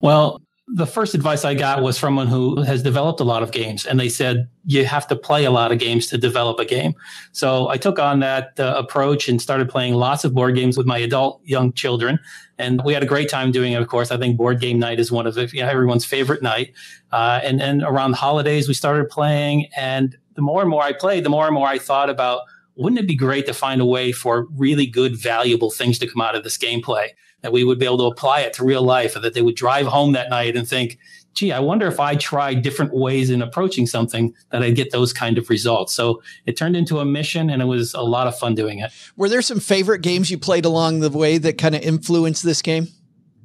[0.02, 3.52] Well, the first advice I got was from someone who has developed a lot of
[3.52, 6.66] games, and they said you have to play a lot of games to develop a
[6.66, 6.94] game.
[7.34, 10.88] So I took on that uh, approach and started playing lots of board games with
[10.88, 12.20] my adult young children,
[12.58, 13.82] and we had a great time doing it.
[13.82, 16.74] Of course, I think board game night is one of you know, everyone's favorite night.
[17.12, 21.26] Uh, and and around holidays, we started playing, and the more and more I played,
[21.26, 22.44] the more and more I thought about
[22.76, 26.22] wouldn't it be great to find a way for really good, valuable things to come
[26.22, 27.10] out of this gameplay?
[27.46, 29.56] That we would be able to apply it to real life and that they would
[29.56, 30.98] drive home that night and think,
[31.36, 35.14] gee, I wonder if I tried different ways in approaching something that I'd get those
[35.14, 35.94] kind of results.
[35.94, 38.92] So it turned into a mission and it was a lot of fun doing it.
[39.16, 42.64] Were there some favorite games you played along the way that kind of influenced this
[42.64, 42.88] game?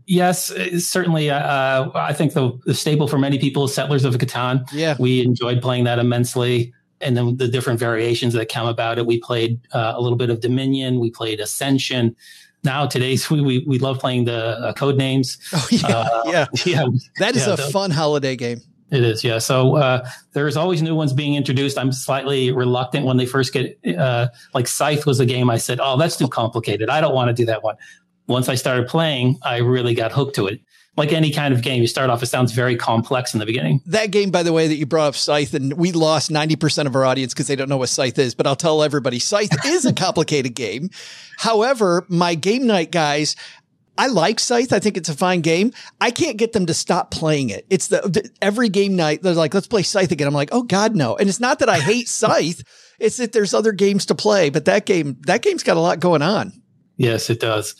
[0.06, 1.28] Yes, certainly.
[1.30, 4.66] Uh, I think the, the staple for many people is Settlers of Catan.
[4.72, 4.96] Yeah.
[4.98, 6.72] We enjoyed playing that immensely.
[7.02, 9.06] And then the different variations that come about it.
[9.06, 11.00] We played uh, a little bit of Dominion.
[11.00, 12.16] We played Ascension
[12.64, 15.38] now today's we, we, we love playing the uh, Codenames.
[15.52, 16.84] Oh yeah, uh, yeah, yeah.
[17.18, 18.60] That is yeah, a the, fun holiday game.
[18.90, 19.38] It is, yeah.
[19.38, 21.78] So uh, there's always new ones being introduced.
[21.78, 25.48] I'm slightly reluctant when they first get uh, like Scythe was a game.
[25.48, 26.90] I said, oh, that's too complicated.
[26.90, 27.76] I don't want to do that one.
[28.26, 30.60] Once I started playing, I really got hooked to it
[30.96, 33.80] like any kind of game, you start off, it sounds very complex in the beginning.
[33.86, 36.96] That game, by the way, that you brought up Scythe, and we lost 90% of
[36.96, 39.86] our audience because they don't know what Scythe is, but I'll tell everybody Scythe is
[39.86, 40.90] a complicated game.
[41.38, 43.36] However, my game night guys,
[43.96, 44.72] I like Scythe.
[44.72, 45.72] I think it's a fine game.
[46.00, 47.66] I can't get them to stop playing it.
[47.70, 50.26] It's the, the, every game night they're like, let's play Scythe again.
[50.26, 51.16] I'm like, oh God, no.
[51.16, 52.62] And it's not that I hate Scythe.
[52.98, 56.00] It's that there's other games to play, but that game, that game's got a lot
[56.00, 56.52] going on.
[56.96, 57.74] Yes, it does.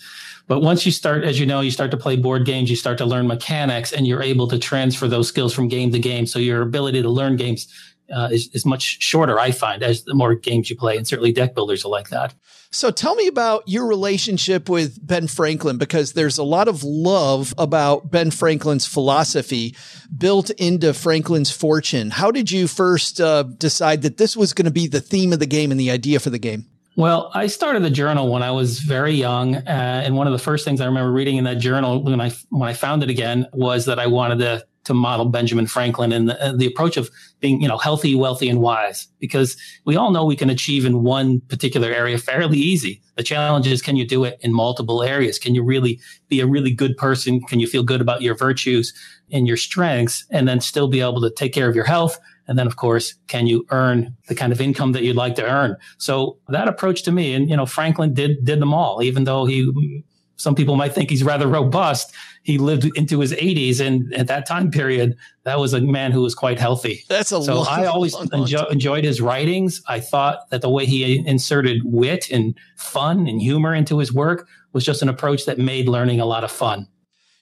[0.51, 2.99] But once you start, as you know, you start to play board games, you start
[2.99, 6.27] to learn mechanics and you're able to transfer those skills from game to game.
[6.27, 7.69] So your ability to learn games
[8.13, 10.97] uh, is, is much shorter, I find, as the more games you play.
[10.97, 12.35] And certainly deck builders are like that.
[12.73, 17.55] So tell me about your relationship with Ben Franklin, because there's a lot of love
[17.57, 19.77] about Ben Franklin's philosophy
[20.19, 22.11] built into Franklin's fortune.
[22.11, 25.39] How did you first uh, decide that this was going to be the theme of
[25.39, 26.67] the game and the idea for the game?
[26.97, 30.39] Well, I started the journal when I was very young, uh, and one of the
[30.39, 33.47] first things I remember reading in that journal when I when I found it again
[33.53, 37.11] was that I wanted to to model Benjamin Franklin and the, the, approach of
[37.41, 39.07] being, you know, healthy, wealthy, and wise.
[39.19, 43.03] Because we all know we can achieve in one particular area fairly easy.
[43.17, 45.39] The challenge is, can you do it in multiple areas?
[45.39, 47.43] Can you really be a really good person?
[47.43, 48.95] Can you feel good about your virtues
[49.31, 52.59] and your strengths, and then still be able to take care of your health and
[52.59, 55.77] then, of course, can you earn the kind of income that you'd like to earn?
[55.99, 59.03] So that approach to me, and you know, Franklin did did them all.
[59.03, 60.05] Even though he,
[60.37, 62.13] some people might think he's rather robust,
[62.43, 66.23] he lived into his 80s, and at that time period, that was a man who
[66.23, 67.05] was quite healthy.
[67.09, 69.83] That's a so long, I always long, long enjoy, enjoyed his writings.
[69.87, 74.49] I thought that the way he inserted wit and fun and humor into his work
[74.73, 76.89] was just an approach that made learning a lot of fun.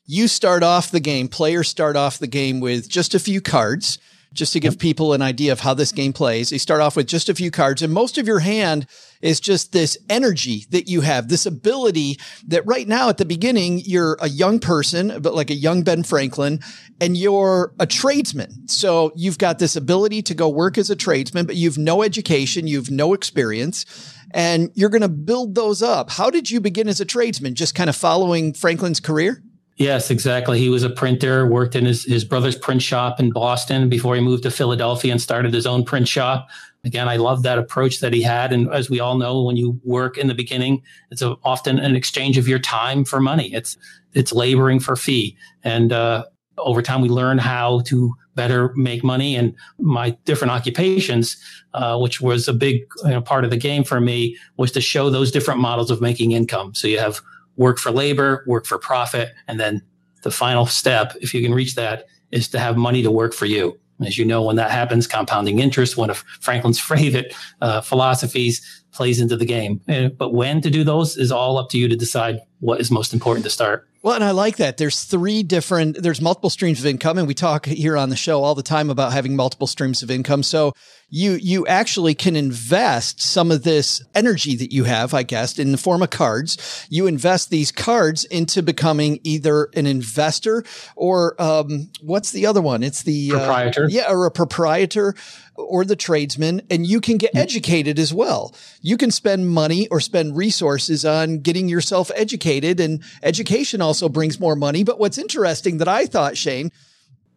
[0.04, 3.98] You start off the game, players start off the game with just a few cards
[4.32, 6.52] just to give people an idea of how this game plays.
[6.52, 8.86] You start off with just a few cards and most of your hand
[9.20, 13.80] is just this energy that you have, this ability that right now at the beginning,
[13.84, 16.60] you're a young person, but like a young Ben Franklin
[17.00, 18.68] and you're a tradesman.
[18.68, 22.66] So you've got this ability to go work as a tradesman, but you've no education.
[22.66, 26.10] You've no experience and you're going to build those up.
[26.10, 27.54] How did you begin as a tradesman?
[27.54, 29.42] Just kind of following Franklin's career?
[29.78, 30.58] Yes, exactly.
[30.58, 34.20] He was a printer, worked in his, his brother's print shop in Boston before he
[34.20, 36.48] moved to Philadelphia and started his own print shop.
[36.84, 38.52] Again, I love that approach that he had.
[38.52, 41.94] And as we all know, when you work in the beginning, it's a, often an
[41.94, 43.54] exchange of your time for money.
[43.54, 43.76] It's,
[44.14, 45.36] it's laboring for fee.
[45.62, 46.24] And, uh,
[46.58, 49.36] over time, we learn how to better make money.
[49.36, 51.36] And my different occupations,
[51.74, 54.80] uh, which was a big you know, part of the game for me, was to
[54.80, 56.74] show those different models of making income.
[56.74, 57.20] So you have
[57.58, 59.34] work for labor, work for profit.
[59.46, 59.82] And then
[60.22, 63.44] the final step, if you can reach that, is to have money to work for
[63.44, 63.78] you.
[64.04, 69.20] As you know, when that happens, compounding interest, one of Franklin's favorite uh, philosophies, plays
[69.20, 69.80] into the game.
[70.18, 73.14] But when to do those is all up to you to decide what is most
[73.14, 73.88] important to start.
[74.02, 74.76] Well, and I like that.
[74.76, 77.18] There's three different, there's multiple streams of income.
[77.18, 80.10] And we talk here on the show all the time about having multiple streams of
[80.10, 80.42] income.
[80.44, 80.72] So
[81.08, 85.72] you, you actually can invest some of this energy that you have, I guess, in
[85.72, 86.86] the form of cards.
[86.88, 92.82] You invest these cards into becoming either an investor or, um, what's the other one?
[92.82, 93.84] It's the uh, proprietor.
[93.84, 95.14] Uh, yeah, or a proprietor
[95.58, 98.54] or the tradesman, and you can get educated as well.
[98.80, 104.38] You can spend money or spend resources on getting yourself educated, and education also brings
[104.38, 104.84] more money.
[104.84, 106.70] But what's interesting that I thought, Shane,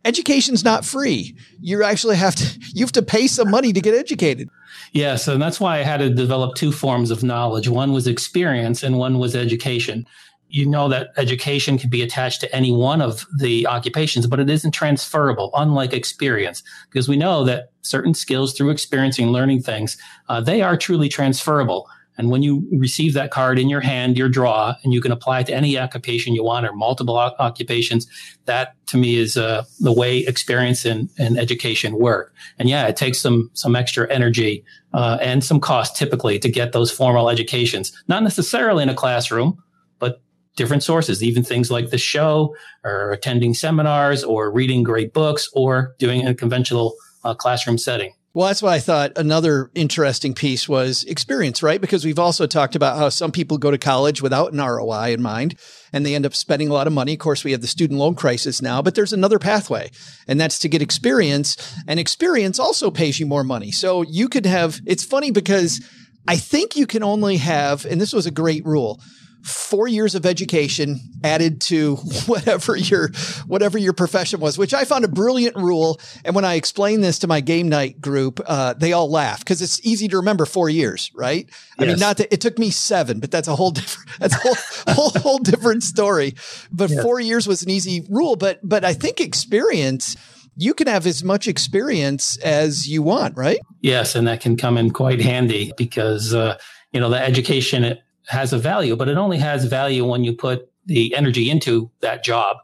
[0.06, 1.36] education's not free.
[1.60, 4.50] You actually have to you have to pay some money to get educated.
[4.94, 7.68] Yes, and that's why I had to develop two forms of knowledge.
[7.68, 10.06] One was experience and one was education
[10.52, 14.50] you know that education can be attached to any one of the occupations, but it
[14.50, 19.98] isn't transferable, unlike experience, because we know that certain skills through experiencing learning things,
[20.30, 21.88] uh, they are truly transferable.
[22.18, 25.40] And when you receive that card in your hand, your draw, and you can apply
[25.40, 28.06] it to any occupation you want or multiple o- occupations,
[28.46, 32.34] that to me is uh, the way experience and, and education work.
[32.60, 36.74] And yeah, it takes some some extra energy uh, and some cost typically to get
[36.74, 37.92] those formal educations.
[38.08, 39.64] Not necessarily in a classroom,
[39.98, 40.22] but
[40.56, 45.96] different sources, even things like the show or attending seminars or reading great books or
[46.00, 48.14] doing a conventional uh, classroom setting.
[48.34, 51.82] Well, that's why I thought another interesting piece was experience, right?
[51.82, 55.22] Because we've also talked about how some people go to college without an ROI in
[55.22, 55.60] mind
[55.92, 57.12] and they end up spending a lot of money.
[57.14, 59.92] Of course, we have the student loan crisis now, but there's another pathway
[60.30, 61.58] and that's to get experience
[61.90, 63.70] and experience also pays you more money.
[63.70, 65.86] So you could have, it's funny because
[66.26, 69.02] I think you can only have, and this was a great rule
[69.44, 73.10] four years of education added to whatever your
[73.48, 76.00] whatever your profession was, which I found a brilliant rule.
[76.24, 79.62] And when I explained this to my game night group, uh, they all laugh because
[79.62, 81.48] it's easy to remember four years, right?
[81.48, 81.58] Yes.
[81.80, 84.40] I mean, not that it took me seven, but that's a whole different that's a
[84.40, 84.56] whole
[84.96, 86.36] whole, whole different story.
[86.72, 87.02] But yes.
[87.02, 90.16] four years was an easy rule, but but I think experience
[90.58, 93.60] you can have as much experience as you want, right?
[93.80, 96.58] Yes, and that can come in quite handy because uh,
[96.92, 97.98] you know the education
[98.28, 102.24] has a value, but it only has value when you put the energy into that
[102.24, 102.58] job.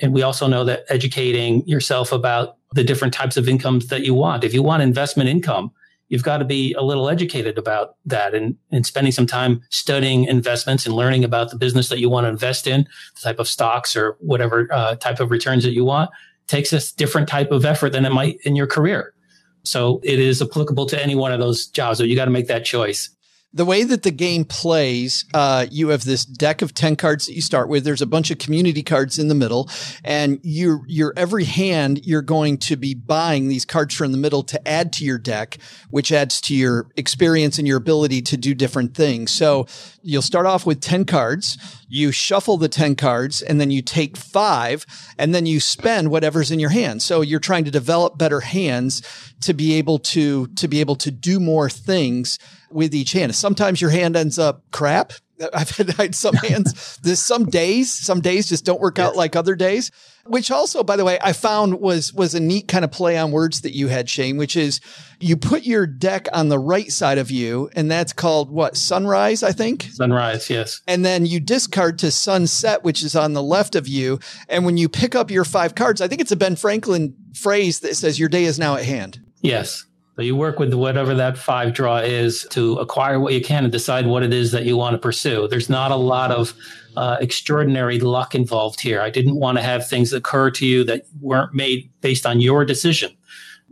[0.00, 4.14] And we also know that educating yourself about the different types of incomes that you
[4.14, 4.44] want.
[4.44, 5.72] If you want investment income,
[6.08, 10.24] you've got to be a little educated about that and, and spending some time studying
[10.24, 13.48] investments and learning about the business that you want to invest in, the type of
[13.48, 16.10] stocks or whatever uh, type of returns that you want
[16.46, 19.14] takes a different type of effort than it might in your career.
[19.62, 21.98] So it is applicable to any one of those jobs.
[21.98, 23.10] So you got to make that choice
[23.52, 27.34] the way that the game plays, uh, you have this deck of 10 cards that
[27.34, 27.82] you start with.
[27.82, 29.68] There's a bunch of community cards in the middle
[30.04, 34.44] and you, your every hand, you're going to be buying these cards from the middle
[34.44, 35.58] to add to your deck,
[35.90, 39.32] which adds to your experience and your ability to do different things.
[39.32, 39.66] So
[40.00, 41.58] you'll start off with 10 cards.
[41.88, 44.86] You shuffle the 10 cards and then you take five
[45.18, 47.02] and then you spend whatever's in your hand.
[47.02, 49.02] So you're trying to develop better hands
[49.40, 52.38] to be able to, to be able to do more things
[52.70, 53.34] with each hand.
[53.34, 55.12] Sometimes your hand ends up crap.
[55.54, 56.98] I've had some hands.
[57.02, 59.90] There's some days, some days just don't work out like other days.
[60.26, 63.32] Which also, by the way, I found was was a neat kind of play on
[63.32, 64.36] words that you had, Shane.
[64.36, 64.80] Which is
[65.18, 69.42] you put your deck on the right side of you, and that's called what sunrise,
[69.42, 69.84] I think.
[69.90, 70.82] Sunrise, yes.
[70.86, 74.20] And then you discard to sunset, which is on the left of you.
[74.48, 77.80] And when you pick up your five cards, I think it's a Ben Franklin phrase
[77.80, 79.20] that says your day is now at hand.
[79.40, 79.86] Yes.
[80.20, 84.06] You work with whatever that five draw is to acquire what you can and decide
[84.06, 85.48] what it is that you want to pursue.
[85.48, 86.54] There's not a lot of
[86.96, 89.00] uh, extraordinary luck involved here.
[89.00, 92.64] I didn't want to have things occur to you that weren't made based on your
[92.64, 93.16] decision.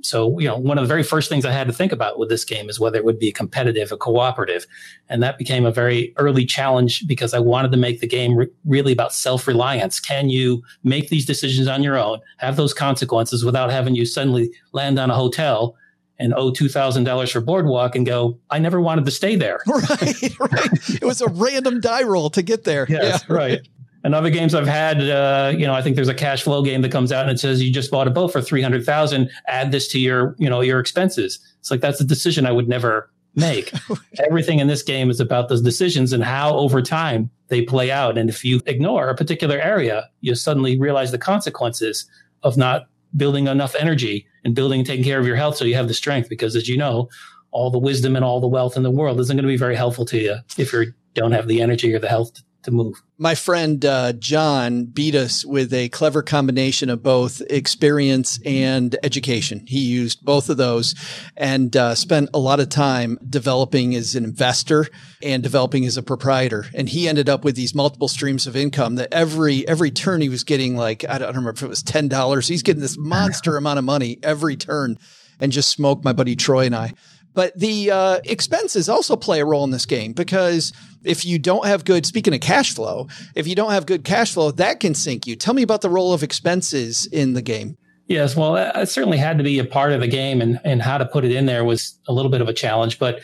[0.03, 2.29] So, you know, one of the very first things I had to think about with
[2.29, 4.67] this game is whether it would be competitive or cooperative.
[5.09, 8.49] And that became a very early challenge because I wanted to make the game re-
[8.65, 9.99] really about self reliance.
[9.99, 14.51] Can you make these decisions on your own, have those consequences without having you suddenly
[14.73, 15.75] land on a hotel
[16.19, 19.61] and owe $2,000 for boardwalk and go, I never wanted to stay there.
[19.69, 20.91] Right, right.
[20.91, 22.87] it was a random die roll to get there.
[22.89, 23.69] Yes, yeah, right.
[24.05, 26.83] And other games I've had, uh, you know, I think there's a cash flow game
[26.83, 29.89] that comes out and it says you just bought a boat for 300,000, add this
[29.89, 31.39] to your, you know, your expenses.
[31.61, 33.73] It's like, that's a decision I would never make.
[34.19, 38.19] Everything in this game is about those decisions and how over time they play out.
[38.19, 42.09] And if you ignore a particular area, you suddenly realize the consequences
[42.43, 42.87] of not
[43.17, 45.95] building enough energy and building and taking care of your health so you have the
[45.95, 46.29] strength.
[46.29, 47.09] Because as you know,
[47.51, 49.77] all the wisdom and all the wealth in the world isn't going to be very
[49.77, 52.33] helpful to you if you don't have the energy or the health
[52.63, 53.03] to move.
[53.21, 59.65] My friend uh, John beat us with a clever combination of both experience and education.
[59.67, 60.95] He used both of those
[61.37, 64.87] and uh, spent a lot of time developing as an investor
[65.21, 66.67] and developing as a proprietor.
[66.73, 70.29] And he ended up with these multiple streams of income that every every turn he
[70.29, 72.47] was getting like I don't remember if it was ten dollars.
[72.47, 74.97] He's getting this monster amount of money every turn,
[75.41, 76.93] and just smoked my buddy Troy and I.
[77.39, 80.73] But the uh, expenses also play a role in this game because
[81.05, 84.35] if you don't have good, speaking of cash flow, if you don't have good cash
[84.35, 85.37] flow, that can sink you.
[85.37, 87.79] Tell me about the role of expenses in the game.
[88.09, 90.99] Yes, well, it certainly had to be a part of the game, and, and how
[90.99, 92.99] to put it in there was a little bit of a challenge.
[92.99, 93.21] But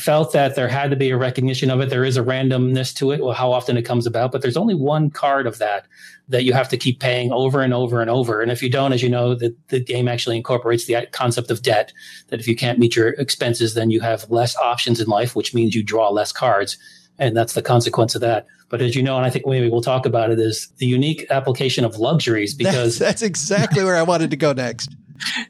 [0.00, 1.88] felt that there had to be a recognition of it.
[1.88, 4.74] There is a randomness to it, well, how often it comes about, but there's only
[4.74, 5.86] one card of that
[6.28, 8.40] that you have to keep paying over and over and over.
[8.40, 11.62] And if you don't, as you know, the, the game actually incorporates the concept of
[11.62, 11.92] debt,
[12.28, 15.54] that if you can't meet your expenses, then you have less options in life, which
[15.54, 16.76] means you draw less cards.
[17.18, 18.46] And that's the consequence of that.
[18.70, 21.26] But as you know, and I think maybe we'll talk about it, is the unique
[21.30, 24.96] application of luxuries because that's, that's exactly where I wanted to go next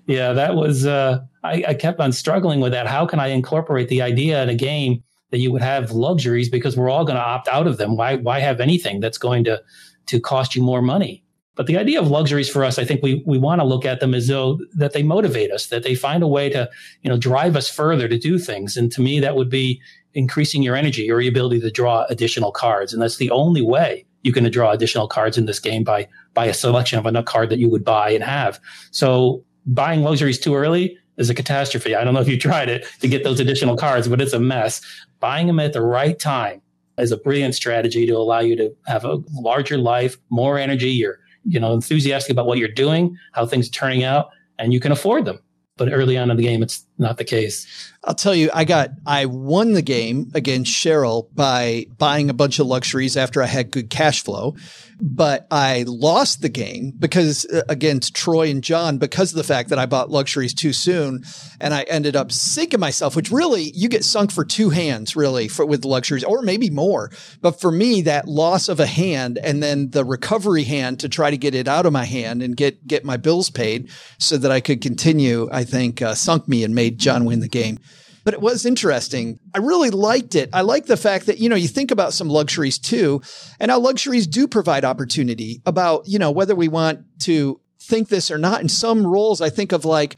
[0.07, 2.87] yeah, that was, uh, I, I kept on struggling with that.
[2.87, 6.77] How can I incorporate the idea in a game that you would have luxuries because
[6.77, 7.97] we're all going to opt out of them?
[7.97, 9.62] Why, why have anything that's going to,
[10.07, 11.25] to cost you more money?
[11.57, 14.01] But the idea of luxuries for us, I think we, we want to look at
[14.01, 16.69] them as though that they motivate us, that they find a way to,
[17.03, 18.77] you know, drive us further to do things.
[18.77, 19.81] And to me, that would be
[20.15, 22.93] increasing your energy or your ability to draw additional cards.
[22.93, 26.47] And that's the only way you can draw additional cards in this game by by
[26.47, 28.59] a selection of a card that you would buy and have.
[28.91, 31.95] So buying luxuries too early is a catastrophe.
[31.95, 34.41] I don't know if you tried it to get those additional cards, but it's a
[34.41, 34.81] mess.
[35.21, 36.61] Buying them at the right time
[36.99, 40.91] is a brilliant strategy to allow you to have a larger life, more energy.
[40.91, 44.81] You're, you know, enthusiastic about what you're doing, how things are turning out, and you
[44.81, 45.39] can afford them.
[45.77, 47.66] But early on in the game, it's not the case.
[48.05, 52.59] I'll tell you, I got, I won the game against Cheryl by buying a bunch
[52.59, 54.55] of luxuries after I had good cash flow
[55.01, 59.70] but I lost the game because uh, against Troy and John because of the fact
[59.70, 61.24] that I bought luxuries too soon
[61.61, 65.49] and I ended up sinking myself, which really you get sunk for two hands really
[65.49, 67.11] for with luxuries or maybe more.
[67.40, 71.30] But for me, that loss of a hand and then the recovery hand to try
[71.30, 74.51] to get it out of my hand and get, get my bills paid so that
[74.51, 77.78] I could continue, I think, uh, sunk me and made John win the game
[78.24, 79.39] but it was interesting.
[79.55, 80.49] I really liked it.
[80.53, 83.20] I like the fact that, you know, you think about some luxuries too,
[83.61, 88.30] and how luxuries do provide opportunity about, you know, whether we want to think this
[88.30, 88.62] or not.
[88.62, 90.16] In some roles, I think of like,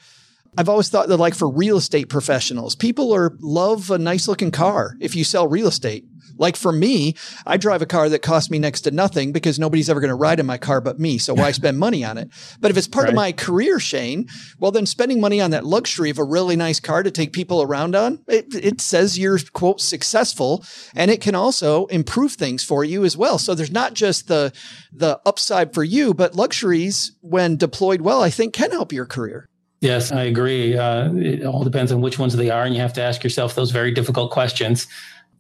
[0.59, 4.51] I've always thought that like for real estate professionals, people are love a nice looking
[4.51, 6.05] car if you sell real estate.
[6.39, 7.15] Like for me,
[7.47, 10.15] I drive a car that costs me next to nothing because nobody's ever going to
[10.15, 11.19] ride in my car but me.
[11.19, 12.31] So why spend money on it?
[12.61, 13.11] But if it's part right.
[13.11, 14.27] of my career, Shane,
[14.59, 17.63] well, then spending money on that luxury of a really nice car to take people
[17.63, 22.85] around on, it, it says you're quote successful and it can also improve things for
[22.85, 23.39] you as well.
[23.39, 24.53] So there's not just the,
[24.93, 29.49] the upside for you, but luxuries when deployed well, I think can help your career.
[29.87, 30.77] Yes, I agree.
[30.77, 33.55] Uh, it all depends on which ones they are, and you have to ask yourself
[33.55, 34.89] those very difficult questions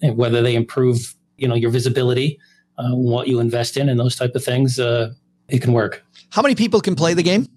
[0.00, 2.38] and whether they improve, you know, your visibility,
[2.78, 4.78] uh, what you invest in, and those type of things.
[4.78, 5.12] Uh,
[5.48, 6.04] it can work.
[6.30, 7.48] How many people can play the game?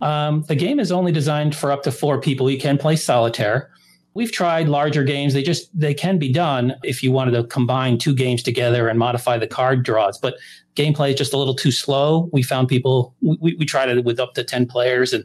[0.00, 2.50] Um, the game is only designed for up to four people.
[2.50, 3.70] You can play solitaire.
[4.14, 5.34] We've tried larger games.
[5.34, 8.98] They just they can be done if you wanted to combine two games together and
[8.98, 10.18] modify the card draws.
[10.18, 10.34] But
[10.74, 12.28] gameplay is just a little too slow.
[12.32, 13.14] We found people.
[13.20, 15.24] We, we tried it with up to ten players, and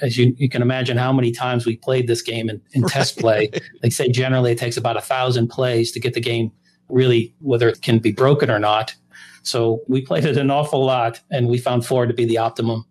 [0.00, 2.92] as you, you can imagine how many times we played this game in, in right.
[2.92, 3.50] test play.
[3.82, 6.52] They say generally it takes about a thousand plays to get the game
[6.88, 8.94] really, whether it can be broken or not.
[9.42, 12.86] So we played it an awful lot and we found four to be the optimum.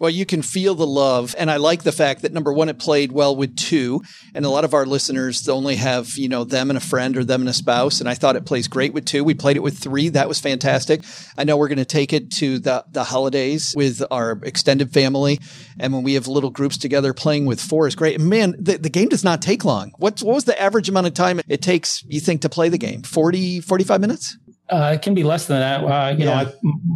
[0.00, 1.34] Well, you can feel the love.
[1.38, 4.00] And I like the fact that number one, it played well with two.
[4.34, 7.22] And a lot of our listeners only have, you know, them and a friend or
[7.22, 8.00] them and a spouse.
[8.00, 9.22] And I thought it plays great with two.
[9.22, 10.08] We played it with three.
[10.08, 11.02] That was fantastic.
[11.36, 15.38] I know we're going to take it to the, the holidays with our extended family.
[15.78, 18.18] And when we have little groups together playing with four is great.
[18.18, 19.92] And man, the, the game does not take long.
[19.98, 22.78] What, what was the average amount of time it takes, you think, to play the
[22.78, 23.02] game?
[23.02, 24.38] 40, 45 minutes?
[24.70, 25.84] Uh, it can be less than that.
[25.84, 26.44] Uh, you yeah.
[26.44, 26.52] know,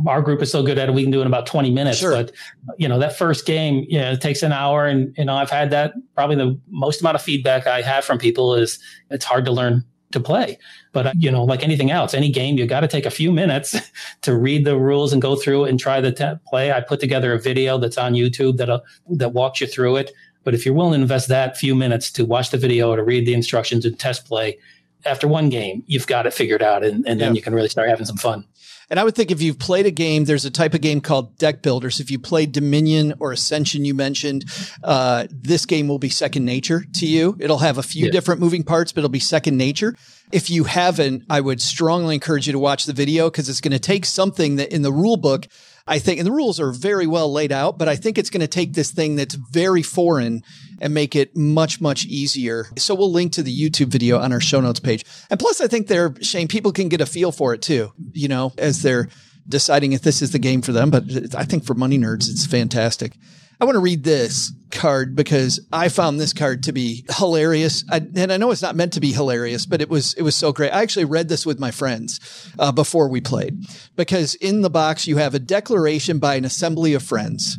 [0.07, 1.71] I, our group is so good at it, we can do it in about 20
[1.71, 1.99] minutes.
[1.99, 2.13] Sure.
[2.13, 2.33] But,
[2.79, 4.87] you know, that first game, you know, it takes an hour.
[4.87, 8.19] And, you know, I've had that probably the most amount of feedback I have from
[8.19, 8.79] people is
[9.11, 10.59] it's hard to learn to play.
[10.93, 13.77] But, you know, like anything else, any game, you got to take a few minutes
[14.23, 16.73] to read the rules and go through it and try the te- play.
[16.73, 20.13] I put together a video that's on YouTube that, that walks you through it.
[20.45, 23.03] But if you're willing to invest that few minutes to watch the video or to
[23.03, 24.59] read the instructions and test play,
[25.05, 27.37] after one game, you've got it figured out, and, and then yeah.
[27.37, 28.45] you can really start having some fun.
[28.91, 31.39] And I would think if you've played a game, there's a type of game called
[31.39, 32.01] deck builders.
[32.01, 34.45] If you played Dominion or Ascension, you mentioned,
[34.83, 37.37] uh, this game will be second nature to you.
[37.41, 38.13] It'll have a few yeah.
[38.13, 39.97] different moving parts, but it'll be second nature.
[40.33, 43.73] If you haven't, I would strongly encourage you to watch the video because it's going
[43.73, 45.47] to take something that in the rule book
[45.87, 48.41] I think, and the rules are very well laid out, but I think it's going
[48.41, 50.43] to take this thing that's very foreign
[50.81, 52.67] and make it much, much easier.
[52.79, 55.05] So we'll link to the YouTube video on our show notes page.
[55.29, 58.29] And plus, I think they're, Shane, people can get a feel for it too, you
[58.29, 59.09] know, as they're
[59.47, 60.91] deciding if this is the game for them.
[60.91, 63.13] But I think for money nerds, it's fantastic.
[63.61, 67.85] I want to read this card because I found this card to be hilarious.
[67.91, 70.35] I, and I know it's not meant to be hilarious, but it was, it was
[70.35, 70.73] so great.
[70.73, 73.65] I actually read this with my friends uh, before we played
[73.97, 77.59] because in the box you have a declaration by an assembly of friends.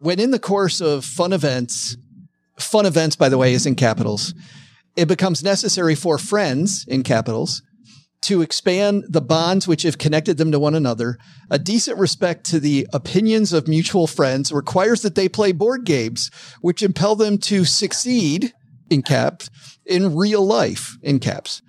[0.00, 1.96] When in the course of fun events,
[2.58, 4.34] fun events, by the way, is in capitals,
[4.96, 7.62] it becomes necessary for friends in capitals
[8.22, 11.18] to expand the bonds which have connected them to one another.
[11.50, 16.30] A decent respect to the opinions of mutual friends requires that they play board games,
[16.60, 18.52] which impel them to succeed
[18.90, 19.50] in caps
[19.84, 21.62] in real life in caps.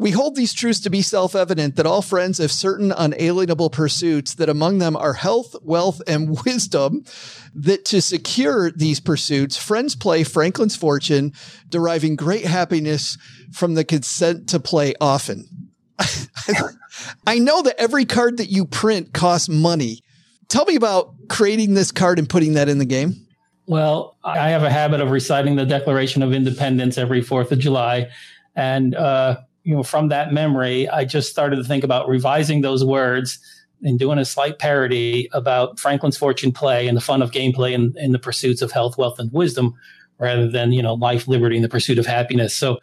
[0.00, 4.34] We hold these truths to be self evident that all friends have certain unalienable pursuits,
[4.36, 7.04] that among them are health, wealth, and wisdom.
[7.54, 11.34] That to secure these pursuits, friends play Franklin's fortune,
[11.68, 13.18] deriving great happiness
[13.52, 15.59] from the consent to play often.
[17.26, 20.02] I know that every card that you print costs money.
[20.48, 23.26] Tell me about creating this card and putting that in the game.
[23.66, 28.10] Well, I have a habit of reciting the Declaration of Independence every 4th of July.
[28.56, 32.84] And, uh, you know, from that memory, I just started to think about revising those
[32.84, 33.38] words
[33.82, 37.96] and doing a slight parody about Franklin's fortune play and the fun of gameplay and,
[37.96, 39.74] and the pursuits of health, wealth, and wisdom,
[40.18, 42.54] rather than you know life, liberty, and the pursuit of happiness.
[42.54, 42.80] So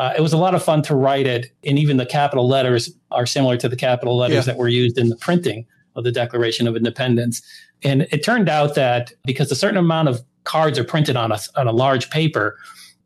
[0.00, 2.90] uh, it was a lot of fun to write it, and even the capital letters
[3.10, 4.40] are similar to the capital letters yeah.
[4.52, 7.42] that were used in the printing of the Declaration of Independence.
[7.82, 11.38] And it turned out that because a certain amount of cards are printed on a
[11.54, 12.56] on a large paper,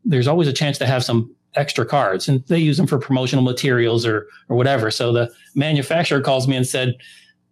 [0.05, 3.43] there's always a chance to have some extra cards, and they use them for promotional
[3.43, 4.89] materials or or whatever.
[4.89, 6.95] So the manufacturer calls me and said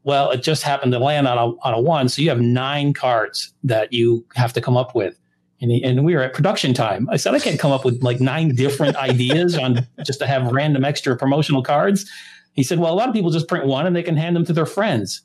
[0.03, 2.09] well, it just happened to land on a, on a one.
[2.09, 5.17] So you have nine cards that you have to come up with.
[5.63, 7.07] And, he, and we were at production time.
[7.09, 10.51] I said, I can't come up with like nine different ideas on just to have
[10.51, 12.05] random extra promotional cards.
[12.51, 14.43] He said, well, a lot of people just print one and they can hand them
[14.45, 15.21] to their friends.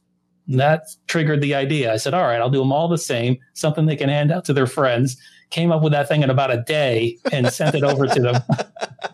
[0.47, 1.93] And that triggered the idea.
[1.93, 4.45] I said, all right, I'll do them all the same, something they can hand out
[4.45, 5.17] to their friends.
[5.51, 8.41] Came up with that thing in about a day and sent it over to them.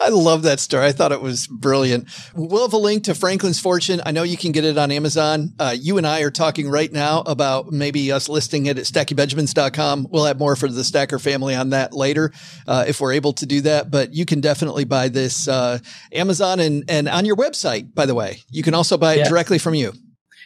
[0.00, 0.86] I love that story.
[0.86, 2.08] I thought it was brilliant.
[2.34, 4.00] We'll have a link to Franklin's Fortune.
[4.06, 5.54] I know you can get it on Amazon.
[5.58, 10.08] Uh, you and I are talking right now about maybe us listing it at stackingbenjamins.com.
[10.10, 12.32] We'll have more for the Stacker family on that later
[12.66, 13.90] uh, if we're able to do that.
[13.90, 15.78] But you can definitely buy this uh,
[16.12, 18.42] Amazon and, and on your website, by the way.
[18.50, 19.28] You can also buy it yeah.
[19.28, 19.92] directly from you.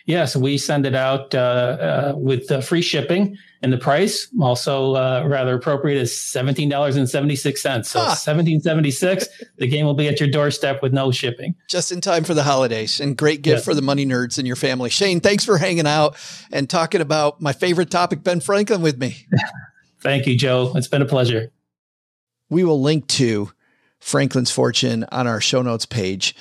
[0.07, 4.97] Yes, we send it out uh, uh, with uh, free shipping, and the price also
[4.97, 7.91] uh, rather appropriate is seventeen dollars and seventy six cents.
[7.91, 8.15] So ah.
[8.15, 9.29] seventeen seventy six.
[9.59, 11.55] the game will be at your doorstep with no shipping.
[11.69, 13.65] Just in time for the holidays, and great gift yes.
[13.65, 14.91] for the money nerds in your family.
[14.91, 16.17] Shane, thanks for hanging out
[16.51, 19.17] and talking about my favorite topic, Ben Franklin, with me.
[20.01, 20.73] Thank you, Joe.
[20.75, 21.53] It's been a pleasure.
[22.51, 23.53] We will link to
[24.01, 26.35] Franklin's Fortune on our show notes page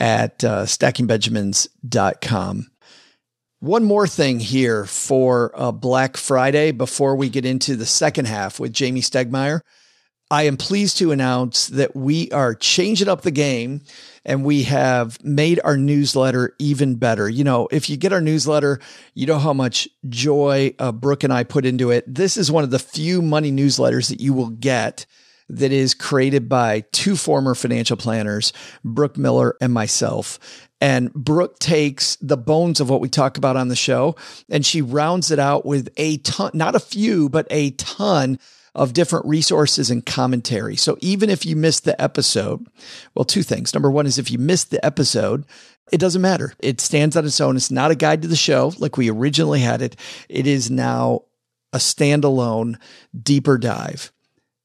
[0.00, 2.70] at uh, stackingbenjamins.com.
[3.64, 8.60] One more thing here for uh, Black Friday before we get into the second half
[8.60, 9.62] with Jamey Stegmaier.
[10.30, 13.80] I am pleased to announce that we are changing up the game
[14.22, 17.26] and we have made our newsletter even better.
[17.26, 18.80] You know, if you get our newsletter,
[19.14, 22.04] you know how much joy uh, Brooke and I put into it.
[22.06, 25.06] This is one of the few money newsletters that you will get
[25.48, 28.52] that is created by two former financial planners,
[28.84, 30.38] Brooke Miller and myself.
[30.80, 34.16] And Brooke takes the bones of what we talk about on the show
[34.50, 38.38] and she rounds it out with a ton, not a few, but a ton
[38.74, 40.76] of different resources and commentary.
[40.76, 42.66] So even if you missed the episode,
[43.14, 43.72] well, two things.
[43.72, 45.46] Number one is if you missed the episode,
[45.92, 46.54] it doesn't matter.
[46.58, 47.56] It stands on its own.
[47.56, 49.96] It's not a guide to the show like we originally had it.
[50.28, 51.22] It is now
[51.72, 52.76] a standalone
[53.20, 54.12] deeper dive.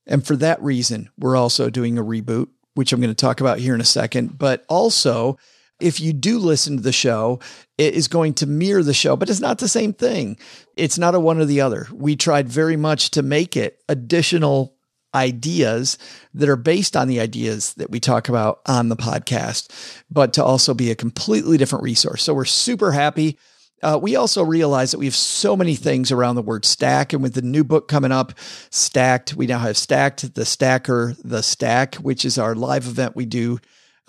[0.09, 3.59] And for that reason, we're also doing a reboot, which I'm going to talk about
[3.59, 4.37] here in a second.
[4.37, 5.37] But also,
[5.79, 7.39] if you do listen to the show,
[7.77, 10.37] it is going to mirror the show, but it's not the same thing.
[10.75, 11.87] It's not a one or the other.
[11.93, 14.75] We tried very much to make it additional
[15.15, 15.97] ideas
[16.33, 19.71] that are based on the ideas that we talk about on the podcast,
[20.09, 22.23] but to also be a completely different resource.
[22.23, 23.37] So we're super happy.
[23.81, 27.13] Uh, we also realize that we have so many things around the word stack.
[27.13, 28.33] And with the new book coming up,
[28.69, 33.25] Stacked, we now have Stacked, the Stacker, the Stack, which is our live event we
[33.25, 33.59] do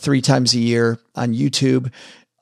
[0.00, 1.92] three times a year on YouTube.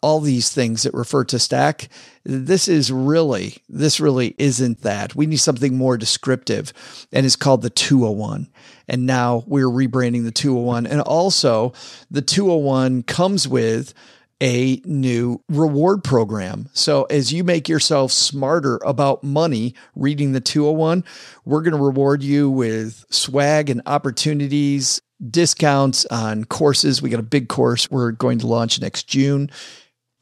[0.00, 1.88] All these things that refer to stack.
[2.24, 5.16] This is really, this really isn't that.
[5.16, 6.72] We need something more descriptive
[7.12, 8.48] and it's called the 201.
[8.86, 10.86] And now we're rebranding the 201.
[10.86, 11.72] And also
[12.12, 13.92] the 201 comes with
[14.40, 16.68] a new reward program.
[16.72, 21.04] So as you make yourself smarter about money reading the 201,
[21.44, 27.02] we're going to reward you with swag and opportunities discounts on courses.
[27.02, 29.50] We got a big course we're going to launch next June,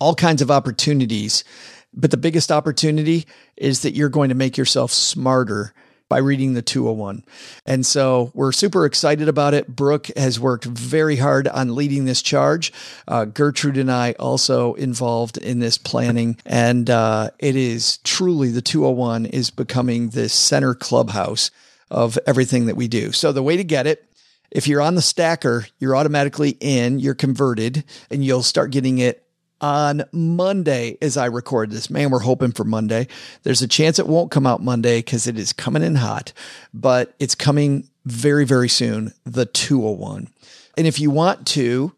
[0.00, 1.44] all kinds of opportunities.
[1.92, 5.72] But the biggest opportunity is that you're going to make yourself smarter
[6.08, 7.24] by reading the 201.
[7.64, 9.66] And so we're super excited about it.
[9.68, 12.72] Brooke has worked very hard on leading this charge.
[13.08, 16.36] Uh, Gertrude and I also involved in this planning.
[16.46, 21.50] And uh, it is truly the 201 is becoming the center clubhouse
[21.90, 23.12] of everything that we do.
[23.12, 24.02] So the way to get it
[24.50, 29.25] if you're on the stacker, you're automatically in, you're converted, and you'll start getting it
[29.60, 31.90] on Monday as I record this.
[31.90, 33.08] Man, we're hoping for Monday.
[33.42, 36.32] There's a chance it won't come out Monday because it is coming in hot,
[36.74, 40.28] but it's coming very, very soon, the 201.
[40.76, 41.92] And if you want to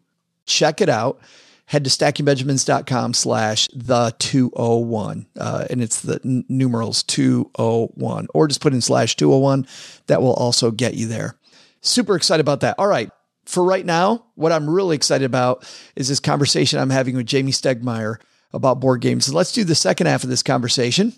[0.45, 1.19] check it out,
[1.65, 5.27] head to stackingbenjamins.com slash the 201.
[5.37, 9.67] Uh, and it's the n- numerals 201, or just put in slash 201.
[10.07, 11.35] That will also get you there.
[11.81, 12.75] Super excited about that.
[12.79, 13.11] All right.
[13.49, 17.49] For right now, what I'm really excited about is this conversation I'm having with Jamey
[17.49, 18.17] Stegmaier
[18.53, 19.27] about board games.
[19.27, 21.13] And let's do the second half of this conversation,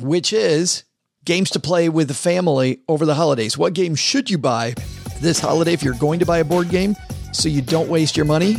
[0.00, 0.84] which is
[1.24, 3.58] games to play with the family over the holidays.
[3.58, 4.74] What game should you buy
[5.20, 6.94] this holiday if you're going to buy a board game
[7.32, 8.54] so you don't waste your money?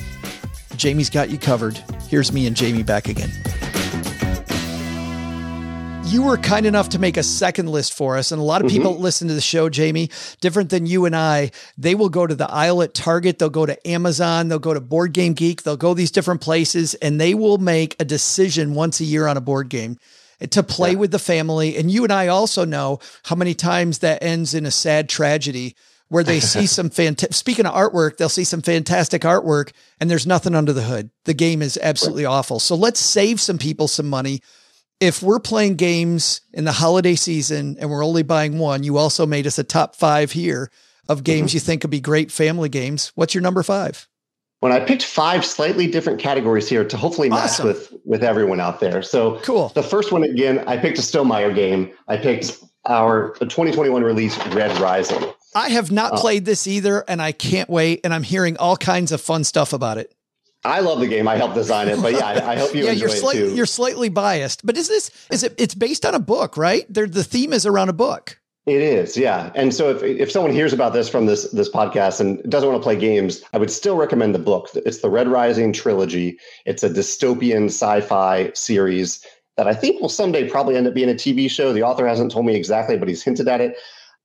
[0.75, 1.81] Jamey's got you covered
[2.13, 3.31] Here's me and Jamey back again.
[6.13, 8.31] You were kind enough to make a second list for us.
[8.31, 8.77] And a lot of mm-hmm.
[8.77, 10.11] people listen to the show, Jamey,
[10.41, 11.49] different than you and I.
[11.75, 14.79] They will go to the aisle at Target, they'll go to Amazon, they'll go to
[14.79, 18.99] Board Game Geek, they'll go these different places, and they will make a decision once
[18.99, 19.97] a year on a board game
[20.39, 21.75] eh, to play with the family.
[21.77, 25.75] And you and I also know how many times that ends in a sad tragedy
[26.09, 30.27] where they see some fantastic, speaking of artwork, they'll see some fantastic artwork and there's
[30.27, 31.09] nothing under the hood.
[31.25, 32.59] The game is absolutely awful.
[32.59, 34.41] So let's save some people some money.
[35.03, 39.25] If we're playing games in the holiday season and we're only buying one, you also
[39.25, 40.71] made us a top five here
[41.09, 41.23] of mm-hmm.
[41.23, 43.11] games you think could be great family games.
[43.15, 44.07] What's your number five?
[44.61, 47.67] When I picked five slightly different categories here to hopefully match Awesome.
[47.67, 49.01] with with everyone out there.
[49.01, 49.73] So Cool.
[49.75, 51.91] The first one again, I picked a Stonemaier game.
[52.07, 55.21] I picked our 2021 release Red Rising.
[55.53, 56.21] I have not Oh.
[56.21, 57.99] played this either, and I can't wait.
[58.05, 60.13] And I'm hearing all kinds of fun stuff about it.
[60.65, 61.27] I love the game.
[61.27, 63.55] I helped design it, but yeah, I, I hope you yeah, enjoy you're it too.
[63.55, 65.53] you're slightly biased, but is this is it?
[65.57, 66.85] It's based on a book, right?
[66.89, 68.39] There, the theme is around a book.
[68.65, 69.51] It is, yeah.
[69.55, 72.81] And so if if someone hears about this from this this podcast and doesn't want
[72.81, 74.69] to play games, I would still recommend the book.
[74.73, 76.39] It's the Red Rising trilogy.
[76.65, 79.25] It's a dystopian sci-fi series
[79.57, 81.73] that I think will someday probably end up being a TV show.
[81.73, 83.77] The author hasn't told me exactly, but he's hinted at it.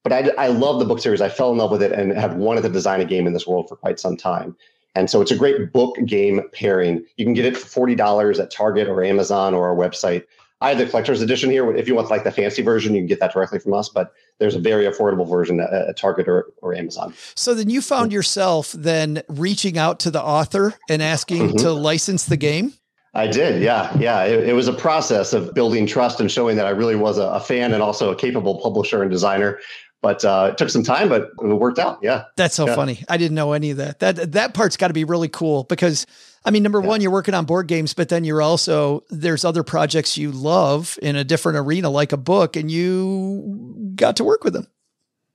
[0.04, 1.20] But I, I love the book series.
[1.20, 3.46] I fell in love with it and have wanted to design a game in this
[3.46, 4.56] world for quite some time.
[4.94, 7.04] And so it's a great book game pairing.
[7.16, 10.24] You can get it for forty dollars at Target or Amazon or our website.
[10.60, 11.72] I have the collector's edition here.
[11.76, 13.88] If you want like the fancy version, you can get that directly from us.
[13.88, 17.14] But there's a very affordable version at, at Target or, or Amazon.
[17.36, 21.58] So then you found yourself then reaching out to the author and asking Mhm.
[21.62, 22.72] to license the game.
[23.14, 24.24] I did, yeah, yeah.
[24.24, 27.22] It, it was a process of building trust and showing that I really was a,
[27.28, 29.58] a fan and also a capable publisher and designer.
[30.00, 31.98] But uh, it took some time, but it worked out.
[32.02, 32.24] Yeah.
[32.36, 32.76] That's so Yeah.
[32.76, 33.04] funny.
[33.08, 33.98] I didn't know any of that.
[33.98, 36.06] That that part's got to be really cool because
[36.44, 39.64] I mean, number one, you're working on board games, but then you're also there's other
[39.64, 44.44] projects you love in a different arena, like a book, and you got to work
[44.44, 44.68] with them.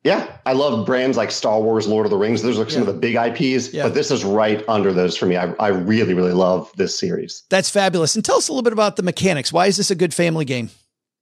[0.05, 2.41] Yeah, I love brands like Star Wars, Lord of the Rings.
[2.41, 2.89] Those are some Yeah.
[2.89, 3.83] of the big IPs, Yeah.
[3.83, 5.37] but this is right under those for me.
[5.37, 7.43] I, I really, really love this series.
[7.49, 8.13] That's fabulous.
[8.15, 9.53] And tell us a little bit about the mechanics.
[9.53, 10.71] Why is this a good family game?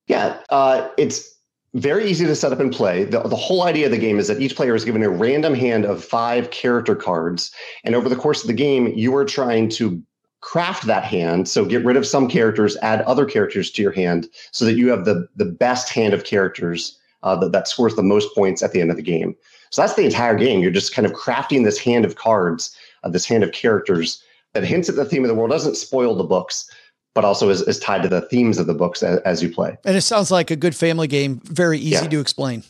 [0.08, 1.31] Yeah, uh, it's
[1.74, 3.05] very easy to set up and play.
[3.05, 5.53] The, the whole idea of the game is that each player is given a random
[5.53, 7.51] hand of five character cards.
[7.84, 10.01] And over the course of the game, you are trying to
[10.41, 11.47] craft that hand.
[11.47, 14.89] So get rid of some characters, add other characters to your hand so that you
[14.89, 18.72] have the, the best hand of characters uh, that, that scores the most points at
[18.74, 19.36] the end of the game.
[19.69, 20.59] So that's the entire game.
[20.61, 24.22] You're just kind of crafting this hand of cards, uh, this hand of characters
[24.53, 26.69] that hints at the theme of the world, doesn't spoil the books,
[27.14, 29.78] but also is, is tied to the themes of the books as, as you play.
[29.86, 32.07] And it sounds like a good family game, very easy Yeah.
[32.09, 32.64] to explain.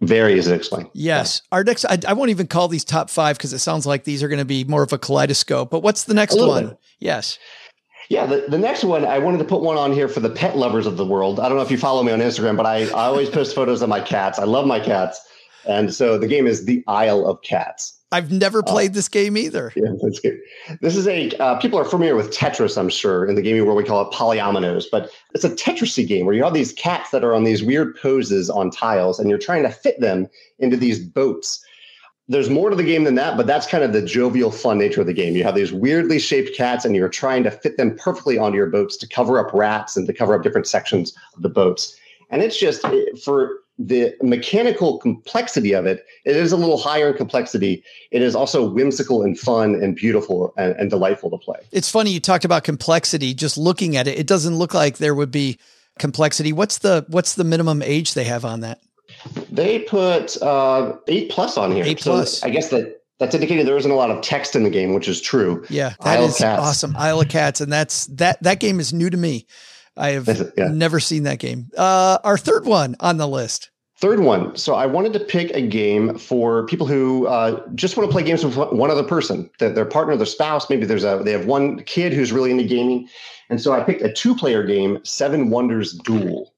[0.00, 0.88] Very easy to explain.
[0.94, 1.42] Yes.
[1.52, 4.22] Our next, I, I won't even call these top five because it sounds like these
[4.22, 5.70] are going to be more of a kaleidoscope.
[5.70, 6.68] But what's the next one?
[6.68, 6.78] bit.
[7.00, 7.38] Yes.
[8.08, 10.56] Yeah, the, the next one, I wanted to put one on here for the pet
[10.56, 11.38] lovers of the world.
[11.38, 13.82] I don't know if you follow me on Instagram, but I, I always post photos
[13.82, 14.38] of my cats.
[14.38, 15.20] I love my cats.
[15.68, 17.99] And so the game is The Isle of Cats.
[18.12, 19.72] I've never played this game either.
[19.76, 20.40] Yeah, that's good.
[20.80, 23.76] This is a, uh, people are familiar with Tetris, I'm sure, in the gaming world
[23.76, 27.22] we call it polyominoes, but it's a Tetrisy game where you have these cats that
[27.22, 30.98] are on these weird poses on tiles and you're trying to fit them into these
[30.98, 31.64] boats.
[32.26, 35.00] There's more to the game than that, but that's kind of the jovial, fun nature
[35.02, 35.36] of the game.
[35.36, 38.68] You have these weirdly shaped cats and you're trying to fit them perfectly onto your
[38.70, 41.96] boats to cover up rats and to cover up different sections of the boats.
[42.30, 42.84] And it's just
[43.24, 47.82] for the mechanical complexity of it, it is a little higher in complexity.
[48.10, 51.60] It is also whimsical and fun and beautiful and, and delightful to play.
[51.72, 53.32] It's funny you talked about complexity.
[53.32, 55.58] Just looking at it, it doesn't look like there would be
[55.98, 56.52] complexity.
[56.52, 58.80] What's the what's the minimum age they have on that?
[59.50, 61.84] They put uh, eight plus on here.
[61.84, 62.42] Eight So plus.
[62.42, 65.08] I guess that that's indicating there isn't a lot of text in the game, which
[65.08, 65.64] is true.
[65.70, 66.62] Yeah, that Isle is Cats.
[66.62, 66.94] awesome.
[66.96, 69.46] Isle of Cats, and that's that that game is new to me.
[70.00, 70.68] I have Yeah.
[70.72, 71.68] never seen that game.
[71.76, 73.70] Uh, our third one on the list.
[73.98, 74.56] Third one.
[74.56, 78.22] So I wanted to pick a game for people who uh, just want to play
[78.22, 80.70] games with one other person, their, their partner, their spouse.
[80.70, 83.08] Maybe there's a they have one kid who's really into gaming,
[83.50, 86.54] and so I picked a two-player game, Seven Wonders Duel.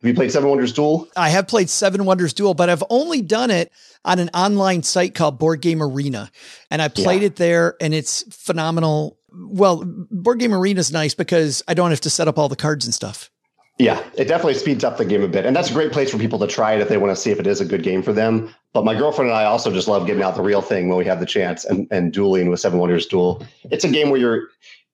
[0.00, 1.08] Have you played Seven Wonders Duel?
[1.16, 3.70] I have played Seven Wonders Duel, but I've only done it
[4.06, 6.30] on an online site called Board Game Arena.
[6.70, 7.26] And I played Yeah.
[7.26, 9.18] it there and it's phenomenal.
[9.38, 12.56] Well, Board Game Arena is nice because I don't have to set up all the
[12.56, 13.30] cards and stuff.
[13.78, 15.46] Yeah, it definitely speeds up the game a bit.
[15.46, 17.30] And that's a great place for people to try it if they want to see
[17.30, 18.52] if it is a good game for them.
[18.72, 21.04] But my girlfriend and I also just love getting out the real thing when we
[21.04, 23.46] have the chance and, and dueling with Seven Wonders Duel.
[23.70, 24.48] It's a game where you're,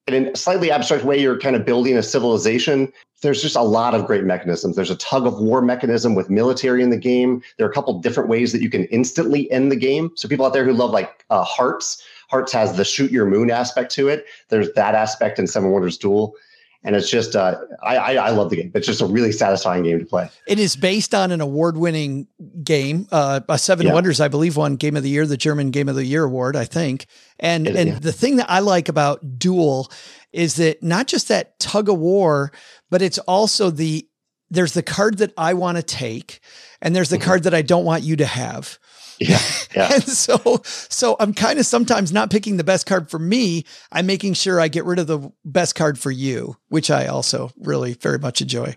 [0.07, 2.93] in a slightly abstract way, you're kind of building a civilization.
[3.23, 4.77] There's just a lot of great mechanisms.
[4.77, 7.43] There's a tug of war mechanism with military in the game.
[7.57, 10.11] There are a couple different ways that you can instantly end the game.
[10.15, 12.03] So people out there who love like uh, hearts,
[12.35, 14.27] Hearts has the shoot your moon aspect to it.
[14.49, 16.35] There's that aspect in Seven Wonders Duel.
[16.87, 18.71] And it's just, uh, I, I, I love the game.
[18.75, 20.29] It's just a really satisfying game to play.
[20.49, 22.27] It is based on an award-winning
[22.63, 23.07] game.
[23.13, 23.95] Uh, a Seven Yeah.
[23.95, 26.57] Wonders, I believe, won Game of the Year, the German Game of the Year award,
[26.57, 27.07] I think.
[27.39, 27.99] And It- and yeah.
[28.01, 29.91] the thing that I like about Duel
[30.33, 32.53] is that not just that tug of war,
[32.91, 34.07] but it's also the
[34.51, 36.41] there's the card that I want to take,
[36.83, 37.25] and there's the Mm-hmm.
[37.25, 38.79] card that I don't want you to have.
[39.19, 39.41] Yeah.
[39.75, 39.93] Yeah.
[39.93, 43.65] And so, so I'm kind of sometimes not picking the best card for me.
[43.91, 47.51] I'm making sure I get rid of the best card for you, which I also
[47.59, 48.77] really very much enjoy.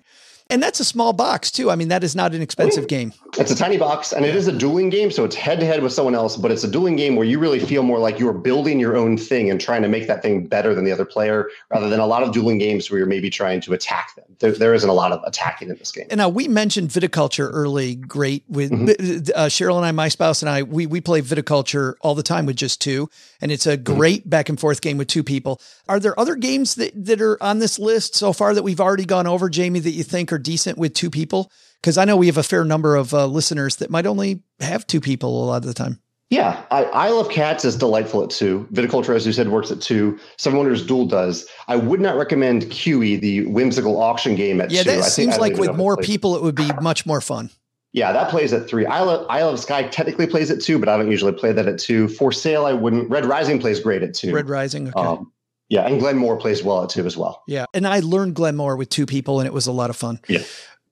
[0.50, 1.70] And that's a small box too.
[1.70, 3.14] I mean, that is not an expensive game.
[3.38, 5.12] It's a tiny box and it is a dueling game.
[5.12, 7.38] So it's head to head with someone else, but it's a dueling game where you
[7.40, 10.48] really feel more like you're building your own thing and trying to make that thing
[10.48, 13.30] better than the other player rather than a lot of dueling games where you're maybe
[13.30, 14.26] trying to attack them.
[14.40, 16.08] There, there isn't a lot of attacking in this game.
[16.10, 19.32] And now we mentioned viticulture early, great with Mm-hmm.
[19.36, 22.46] uh, Cheryl and I, my spouse and I, we, we play viticulture all the time
[22.46, 23.10] with just two.
[23.42, 23.96] And it's a Mm-hmm.
[23.96, 25.62] great back and forth game with two people.
[25.90, 29.06] Are there other games that, that are on this list so far that we've already
[29.06, 31.52] gone over, Jamey, that you think are decent with two people?
[31.82, 34.88] Because I know we have a fair number of uh, listeners that might only have
[34.88, 36.00] two people a lot of the time.
[36.30, 38.68] Yeah, I, Isle of Cats is delightful at two.
[38.74, 40.20] Viticulture, as you said, works at two.
[40.38, 41.48] Seven Wonders Duel does.
[41.70, 44.92] I would not recommend QE, the whimsical auction game, at Yeah, two.
[44.92, 47.50] that I seems I like with more people, it would be much more fun.
[47.94, 48.86] Yeah, that plays at three.
[48.86, 51.66] Isle of, Isle of Skye technically plays at two, but I don't usually play that
[51.66, 52.10] at two.
[52.10, 53.10] For sale, I wouldn't.
[53.10, 54.34] Red Rising plays great at two.
[54.34, 54.90] Red Rising.
[54.90, 55.00] Okay.
[55.00, 55.32] Um,
[55.70, 57.44] yeah, and Glenmore plays well at two as well.
[57.48, 57.66] yeah.
[57.74, 60.20] And I learned Glenmore with two people and it was a lot of fun.
[60.28, 60.44] Yeah.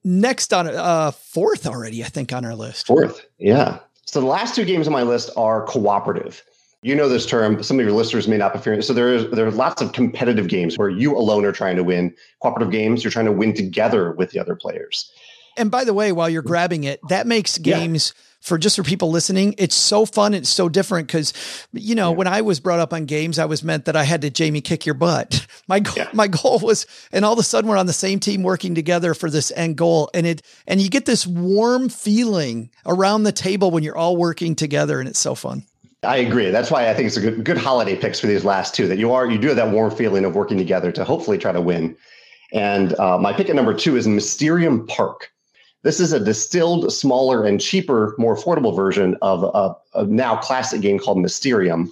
[0.03, 2.87] Next on uh fourth already, I think, on our list.
[2.87, 3.79] Fourth, yeah.
[4.05, 6.43] So the last two games on my list are cooperative.
[6.83, 7.63] You know this term.
[7.63, 8.83] Some of your listeners may not be familiar.
[8.83, 11.83] So there is there are lots of competitive games where you alone are trying to
[11.83, 12.13] win.
[12.41, 15.11] Cooperative games, you're trying to win together with the other players.
[15.57, 17.79] And by the way, while you're grabbing it, that makes Yeah.
[17.79, 20.33] games for just for people listening, it's so fun.
[20.35, 21.33] It's so different because,
[21.73, 24.21] you know, when I was brought up on games, I was meant that I had
[24.21, 25.47] to Jamey kick your butt.
[25.67, 26.09] My goal, Yeah.
[26.13, 29.15] my goal was, and all of a sudden we're on the same team working together
[29.15, 30.11] for this end goal.
[30.13, 34.53] And it, and you get this warm feeling around the table when you're all working
[34.55, 35.63] together, and it's so fun.
[36.03, 36.51] I agree.
[36.51, 38.87] That's why I think it's a good good holiday picks for these last two.
[38.87, 41.51] That you are you do have that warm feeling of working together to hopefully try
[41.51, 41.95] to win.
[42.53, 45.31] And uh, my pick at number two is Mysterium Park.
[45.85, 50.81] This is a distilled, smaller, and cheaper, more affordable version of a, a now classic
[50.81, 51.91] game called Mysterium,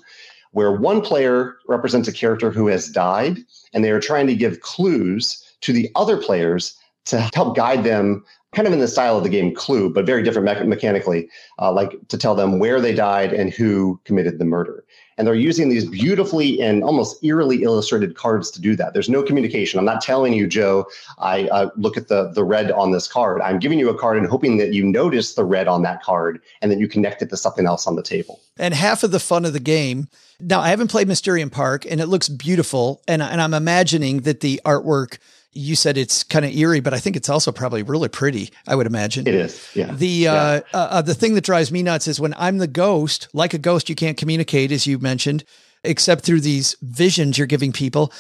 [0.50, 3.38] where one player represents a character who has died,
[3.72, 6.76] and they are trying to give clues to the other players
[7.06, 8.26] to help guide them,
[8.56, 11.30] kind of in the style of the game Clue, but very different me- mechanically,
[11.60, 14.84] uh, like to tell them where they died and who committed the murder.
[15.18, 18.94] And they're using these beautifully and almost eerily illustrated cards to do that.
[18.94, 19.80] There's no communication.
[19.80, 20.86] I'm not telling you, Joe,
[21.20, 23.42] I uh, look at the, the red on this card.
[23.42, 26.42] I'm giving you a card and hoping that you notice the red on that card
[26.62, 28.40] and that you connect it to something else on the table.
[28.58, 30.08] and half of the fun of the game.
[30.40, 34.42] Now, I haven't played Mysterium Park, and it looks beautiful, and and I'm imagining that
[34.42, 35.18] the artwork.
[35.54, 38.52] You said it's kind of eerie, but I think it's also probably really pretty.
[38.68, 39.70] I would imagine It is.
[39.76, 39.92] Yeah.
[39.94, 43.28] The uh, uh, uh, the thing that drives me nuts is when I'm the ghost.
[43.34, 45.44] Like a ghost, you can't communicate, as you mentioned,
[45.84, 48.12] except through these visions you're giving people.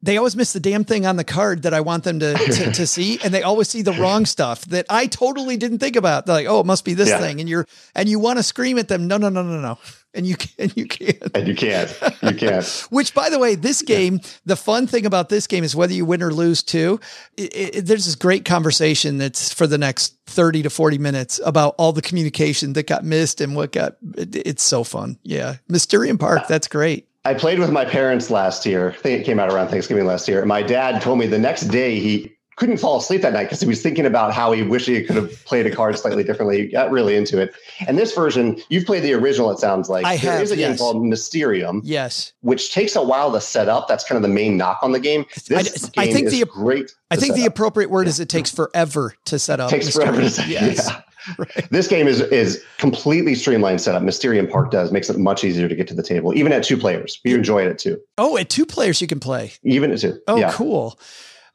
[0.00, 2.72] They always miss the damn thing on the card that I want them to, to,
[2.72, 6.26] to see, and they always see the wrong stuff that I totally didn't think about.
[6.26, 7.18] They're like, "Oh, it must be this Yeah.
[7.18, 9.78] thing," and you're and you want to scream at them, "No, no, no, no, no!"
[10.14, 11.18] And you can, you can't.
[11.34, 11.94] And you can't.
[12.22, 12.64] You can't.
[12.90, 16.06] Which, by the way, this game, the fun thing about this game is whether you
[16.06, 16.98] win or lose too,
[17.36, 21.74] it, it, there's this great conversation that's for the next 30 to 40 minutes about
[21.76, 25.18] all the communication that got missed and what got, it, it's so fun.
[25.24, 25.56] Yeah.
[25.68, 27.07] Mysterium Park, uh, that's great.
[27.28, 28.88] I played with my parents last year.
[28.90, 30.42] I think it came out around Thanksgiving last year.
[30.46, 33.66] My dad told me the next day he couldn't fall asleep that night because he
[33.68, 36.62] was thinking about how he wished he could have played a card slightly differently.
[36.62, 37.54] He got really into it.
[37.86, 40.06] And this version, you've played the original, it sounds like.
[40.06, 40.78] I There have, is a game yes.
[40.78, 42.32] called Mysterium, Yes.
[42.40, 43.88] which takes a while to set up.
[43.88, 45.26] That's kind of the main knock on the game.
[45.54, 46.90] I- This I game think is the- great.
[47.10, 47.48] I think the up.
[47.50, 49.68] appropriate word is it takes forever to set up.
[49.70, 50.14] takes Mysterium.
[50.14, 50.88] forever to set Yes.
[50.88, 51.00] Yeah.
[51.70, 54.02] This game is is completely streamlined setup.
[54.02, 56.76] Mysterium Park does makes it much easier to get to the table, even at two
[56.76, 57.20] players.
[57.24, 59.52] You enjoy it at Oh, at two players you can play.
[59.62, 60.18] even at two.
[60.26, 60.52] Oh, yeah.
[60.52, 60.98] cool.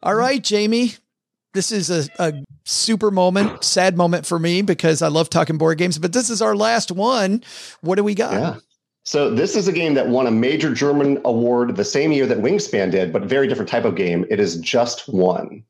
[0.03, 0.97] All right, Jamey.
[1.53, 2.33] This is a, a
[2.65, 6.41] super moment, sad moment for me because I love talking board games, but this is
[6.41, 7.43] our last one.
[7.81, 8.33] What do we got?
[8.33, 8.55] Yeah.
[9.05, 12.39] So this is a game that won a major German award the same year that
[12.39, 14.25] Wingspan did, but very different type of game.
[14.29, 15.63] It is just one.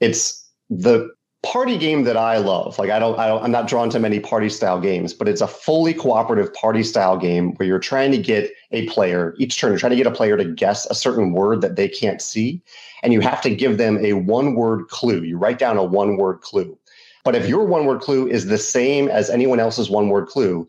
[0.00, 1.10] It's the
[1.44, 2.78] party game that I love.
[2.78, 5.40] Like I don't, I don't, I'm not drawn to many party style games, but it's
[5.40, 9.70] a fully cooperative party style game where you're trying to get a player each turn.
[9.70, 12.60] You're trying to get a player to guess a certain word that they can't see,
[13.02, 15.22] and you have to give them a one word clue.
[15.22, 16.76] You write down a one word clue.
[17.24, 20.68] But if your one word clue is the same as anyone else's one word clue,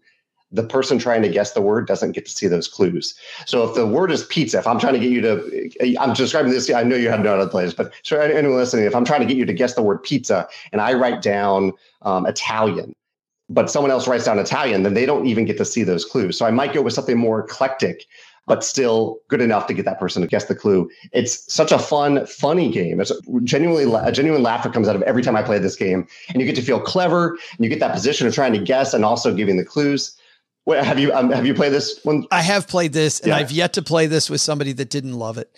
[0.51, 3.13] the person trying to guess the word doesn't get to see those clues.
[3.45, 6.51] So if the word is pizza, if I'm trying to get you to, I'm describing
[6.51, 9.21] this, I know you have no other plays, but so anyone listening, if I'm trying
[9.21, 11.73] to get you to guess the word pizza and I write down
[12.03, 12.93] um, Italian,
[13.49, 16.37] but someone else writes down Italian, then they don't even get to see those clues.
[16.37, 18.05] So I might go with something more eclectic,
[18.47, 20.89] but still good enough to get that person to guess the clue.
[21.11, 23.01] It's such a fun, funny game.
[23.01, 23.11] It's
[23.43, 26.45] genuinely a genuine laughter comes out of every time I play this game, and you
[26.45, 29.33] get to feel clever, and you get that position of trying to guess and also
[29.33, 30.15] giving the clues.
[30.65, 32.25] Wait, have you um, have you played this one?
[32.31, 33.37] I have played this, and Yeah.
[33.37, 35.49] I've yet to play this with somebody that didn't love it.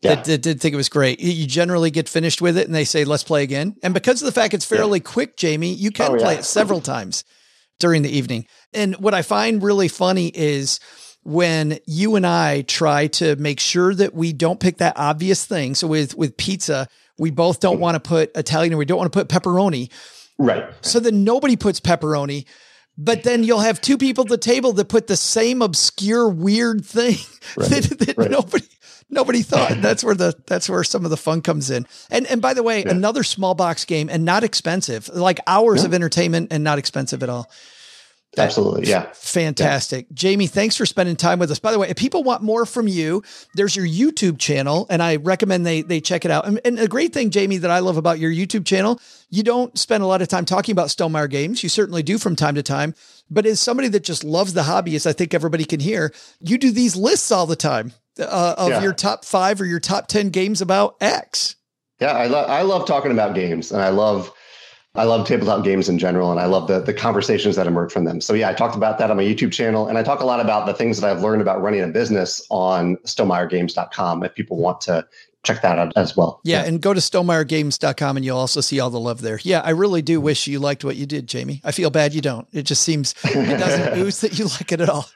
[0.00, 0.16] Yeah.
[0.16, 1.18] That, that did think it was great.
[1.20, 4.26] You generally get finished with it, and they say, "Let's play again." And because of
[4.26, 7.24] the fact it's fairly quick, Jamey, you can Oh, play it several times
[7.80, 8.46] during the evening.
[8.72, 10.78] And what I find really funny is
[11.24, 15.74] when you and I try to make sure that we don't pick that obvious thing.
[15.74, 16.86] So with with pizza,
[17.18, 19.90] we both don't want to put Italian, or we don't want to put pepperoni.
[20.38, 20.64] Right.
[20.82, 22.44] So then nobody puts pepperoni.
[22.96, 26.84] But then you'll have two people at the table that put the same obscure weird
[26.84, 27.16] thing
[27.56, 28.30] that, that right.
[28.30, 28.64] nobody
[29.10, 29.72] nobody thought.
[29.72, 31.86] And that's where the that's where some of the fun comes in.
[32.10, 35.92] And and by the way, another small box game and not expensive, like hours of
[35.92, 37.50] entertainment and not expensive at all.
[38.38, 38.88] Absolutely.
[38.88, 39.06] Yeah.
[39.12, 40.08] Fantastic.
[40.14, 41.58] Jamey, thanks for spending time with us.
[41.58, 43.22] By the way, if people want more from you,
[43.54, 46.46] there's your YouTube channel, and I recommend they they check it out.
[46.46, 49.76] And, and a great thing, Jamey, that I love about your YouTube channel, you don't
[49.78, 51.62] spend a lot of time talking about Stonemaier games.
[51.62, 52.94] You certainly do from time to time.
[53.30, 56.58] But as somebody that just loves the hobby, as I think everybody can hear, you
[56.58, 58.82] do these lists all the time uh, of Yeah.
[58.82, 61.56] your top five or your top 10 games about X.
[62.00, 64.30] Yeah, I love I love talking about games, and I love
[64.96, 68.04] I love tabletop games in general, and I love the the conversations that emerge from
[68.04, 68.20] them.
[68.20, 70.40] So yeah, I talked about that on my YouTube channel, and I talk a lot
[70.40, 74.22] about the things that I've learned about running a business on StonemaierGames.com.
[74.22, 75.06] If people want to
[75.44, 76.40] check that out as well.
[76.42, 79.38] Yeah, and go to stonemaiergames.com and you'll also see all the love there.
[79.42, 81.60] Yeah, I really do wish you liked what you did, Jamey.
[81.64, 82.48] I feel bad you don't.
[82.52, 85.06] It just seems it doesn't ooze that you like it at all.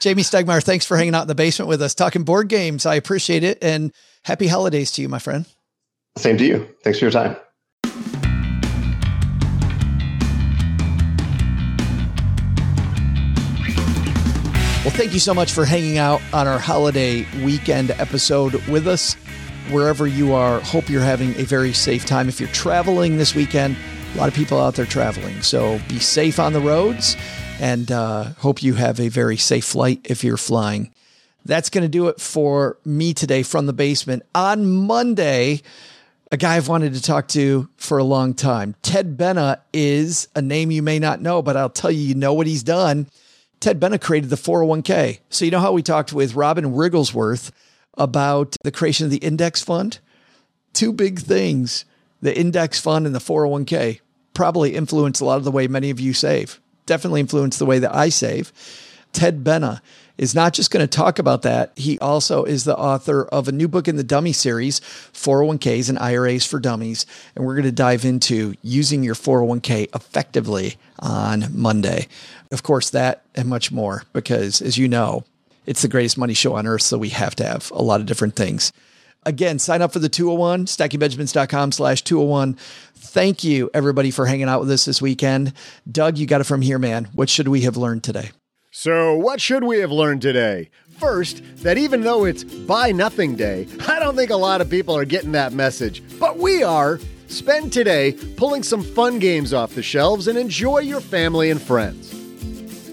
[0.00, 2.86] Jamey Stegmaier, thanks for hanging out in the basement with us, talking board games.
[2.86, 3.58] I appreciate it.
[3.62, 3.92] And
[4.24, 5.46] happy holidays to you, my friend.
[6.16, 6.68] Same to you.
[6.82, 7.36] Thanks for your time.
[14.84, 19.14] Well, thank you so much for hanging out on our holiday weekend episode with us.
[19.70, 22.28] Wherever you are, hope you're having a very safe time.
[22.28, 23.76] If you're traveling this weekend,
[24.12, 25.40] a lot of people out there traveling.
[25.42, 27.16] So be safe on the roads
[27.60, 30.92] and uh, hope you have a very safe flight if you're flying.
[31.44, 34.24] That's going to do it for me today from the basement.
[34.34, 35.62] On Monday,
[36.32, 38.74] a guy I've wanted to talk to for a long time.
[38.82, 42.34] Ted Benna is a name you may not know, but I'll tell you, you know
[42.34, 43.06] what he's done.
[43.62, 45.20] Ted Benna created the 401k.
[45.30, 47.52] So, you know how we talked with Robin Wigglesworth
[47.96, 50.00] about the creation of the index fund?
[50.72, 51.84] Two big things
[52.20, 54.00] the index fund and the 401k
[54.34, 57.78] probably influence a lot of the way many of you save, definitely influence the way
[57.78, 58.52] that I save.
[59.12, 59.80] Ted Benna
[60.18, 61.72] is not just going to talk about that.
[61.76, 65.98] He also is the author of a new book in the Dummy series, 401ks and
[65.98, 67.06] IRAs for Dummies.
[67.36, 72.08] And we're going to dive into using your 401k effectively on Monday.
[72.50, 75.24] Of course, that and much more, because as you know,
[75.66, 76.82] it's the greatest money show on earth.
[76.82, 78.72] So we have to have a lot of different things.
[79.24, 82.54] Again, sign up for the 201, stackingbenjamins.com slash 201.
[82.94, 85.52] Thank you, everybody, for hanging out with us this weekend.
[85.90, 87.04] Doug, you got it from here, man.
[87.14, 88.30] What should we have learned today?
[88.72, 90.70] So, what should we have learned today?
[90.98, 94.96] First, that even though it's Buy Nothing Day, I don't think a lot of people
[94.96, 96.02] are getting that message.
[96.18, 96.98] But we are.
[97.32, 102.10] Spend today pulling some fun games off the shelves and enjoy your family and friends.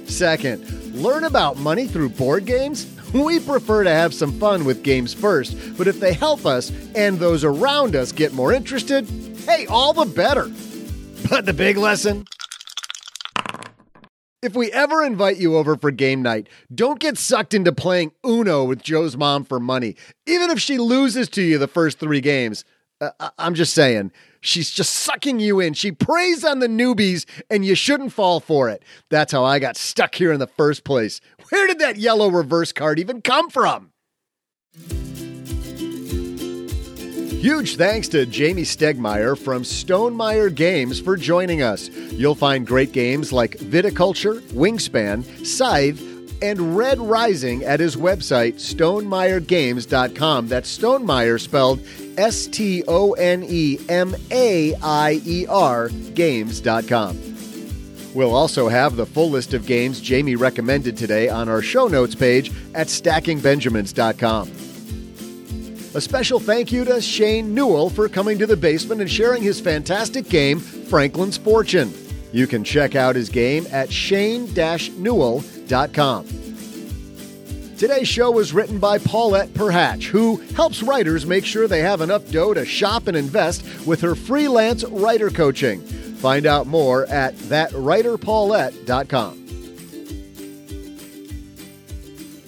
[0.06, 0.66] Second,
[0.96, 2.96] learn about money through board games?
[3.12, 7.18] We prefer to have some fun with games first, but if they help us and
[7.18, 9.10] those around us get more interested,
[9.48, 10.48] hey, all the better.
[11.30, 12.26] But the big lesson?
[14.44, 18.64] If we ever invite you over for game night, don't get sucked into playing Uno
[18.64, 19.96] with Joe's mom for money,
[20.28, 22.64] even if she loses to you the first three games.
[23.02, 24.11] Uh, I'm just saying,
[24.41, 25.74] she's just sucking you in.
[25.74, 28.84] She preys on the newbies, and you shouldn't fall for it.
[29.10, 31.22] That's how I got stuck here in the first place.
[31.49, 33.91] Where did that yellow reverse card even come from?
[37.40, 41.88] Huge thanks to Jamey Stegmaier from Stonemaier Games for joining us.
[41.88, 46.09] You'll find great games like Viticulture, Wingspan, Scythe,
[46.41, 50.48] and Red Rising at his website, stonemaiergames.com.
[50.48, 51.82] That's Stonemaier spelled
[52.18, 57.18] S T O N E M A I E R games.com.
[58.14, 62.16] We'll also have the full list of games Jamey recommended today on our show notes
[62.16, 64.52] page at stackingbenjamins.com.
[65.95, 69.60] A special thank you to Shane Newell for coming to the basement and sharing his
[69.60, 71.91] fantastic game, Franklin's Fortune.
[72.31, 76.26] You can check out his game at shane-newell.com.
[77.77, 82.30] Today's show was written by Paulette Perhach, who helps writers make sure they have enough
[82.30, 85.80] dough to shop and invest with her freelance writer coaching.
[85.80, 89.45] Find out more at thatwriterpaulette.com.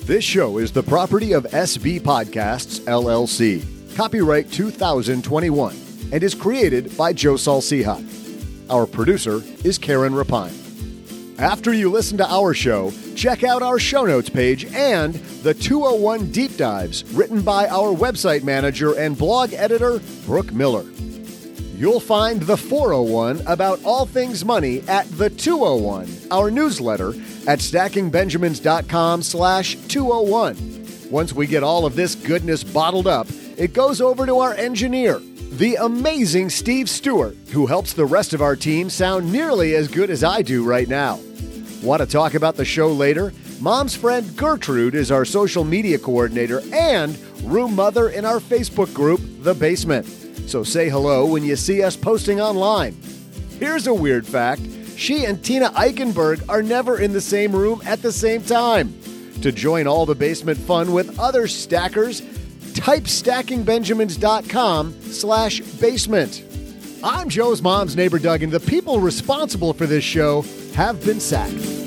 [0.06, 3.64] This show is the property of SB Podcasts, LLC.
[3.96, 5.78] Copyright 2021
[6.12, 8.21] and is created by Joe Saul-Sehy.
[8.72, 10.54] Our producer is Karen Rapine.
[11.38, 16.32] After you listen to our show, check out our show notes page and the 201
[16.32, 20.86] Deep Dives written by our website manager and blog editor, Brooke Miller.
[21.76, 27.10] You'll find the 401 about all things money at the 201, our newsletter
[27.48, 30.88] at stackingbenjamins.com slash 201.
[31.12, 33.28] Once we get all of this goodness bottled up,
[33.58, 35.20] it goes over to our engineer,
[35.52, 40.10] the amazing Steve Stewart, who helps the rest of our team sound nearly as good
[40.10, 41.20] as I do right now.
[41.84, 43.34] Want to talk about the show later?
[43.60, 49.20] Mom's friend Gertrude is our social media coordinator and room mother in our Facebook group,
[49.42, 50.08] The Basement.
[50.48, 52.98] So say hello when you see us posting online.
[53.60, 54.62] Here's a weird fact
[54.96, 58.98] she and Tina Eichenberg are never in the same room at the same time.
[59.42, 62.22] To join all the basement fun with other stackers,
[62.82, 66.44] type stackingbenjamins.com slash basement.
[67.04, 70.44] I'm Joe's mom's neighbor Doug, and the people responsible for this show
[70.74, 71.81] have been sacked.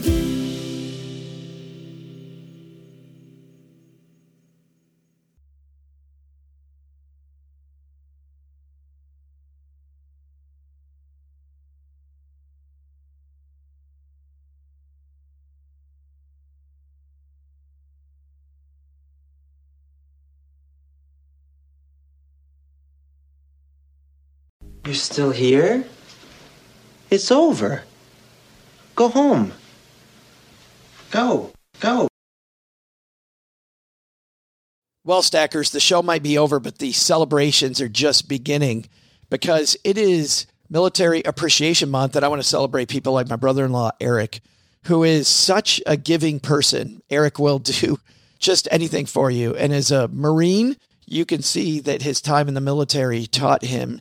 [24.85, 25.85] You're still here?
[27.11, 27.85] It's over.
[28.95, 29.53] Go home.
[31.11, 31.53] Go.
[31.81, 32.09] Go.
[35.05, 38.87] Well, Stackers, the show might be over, but the celebrations are just beginning
[39.31, 43.65] because it is Military Appreciation Month, and I want to celebrate people like my brother
[43.65, 44.41] in law, Eric,
[44.85, 47.03] who is such a giving person.
[47.11, 47.99] Eric will do
[48.39, 49.55] just anything for you.
[49.55, 54.01] And as a Marine, you can see that his time in the military taught him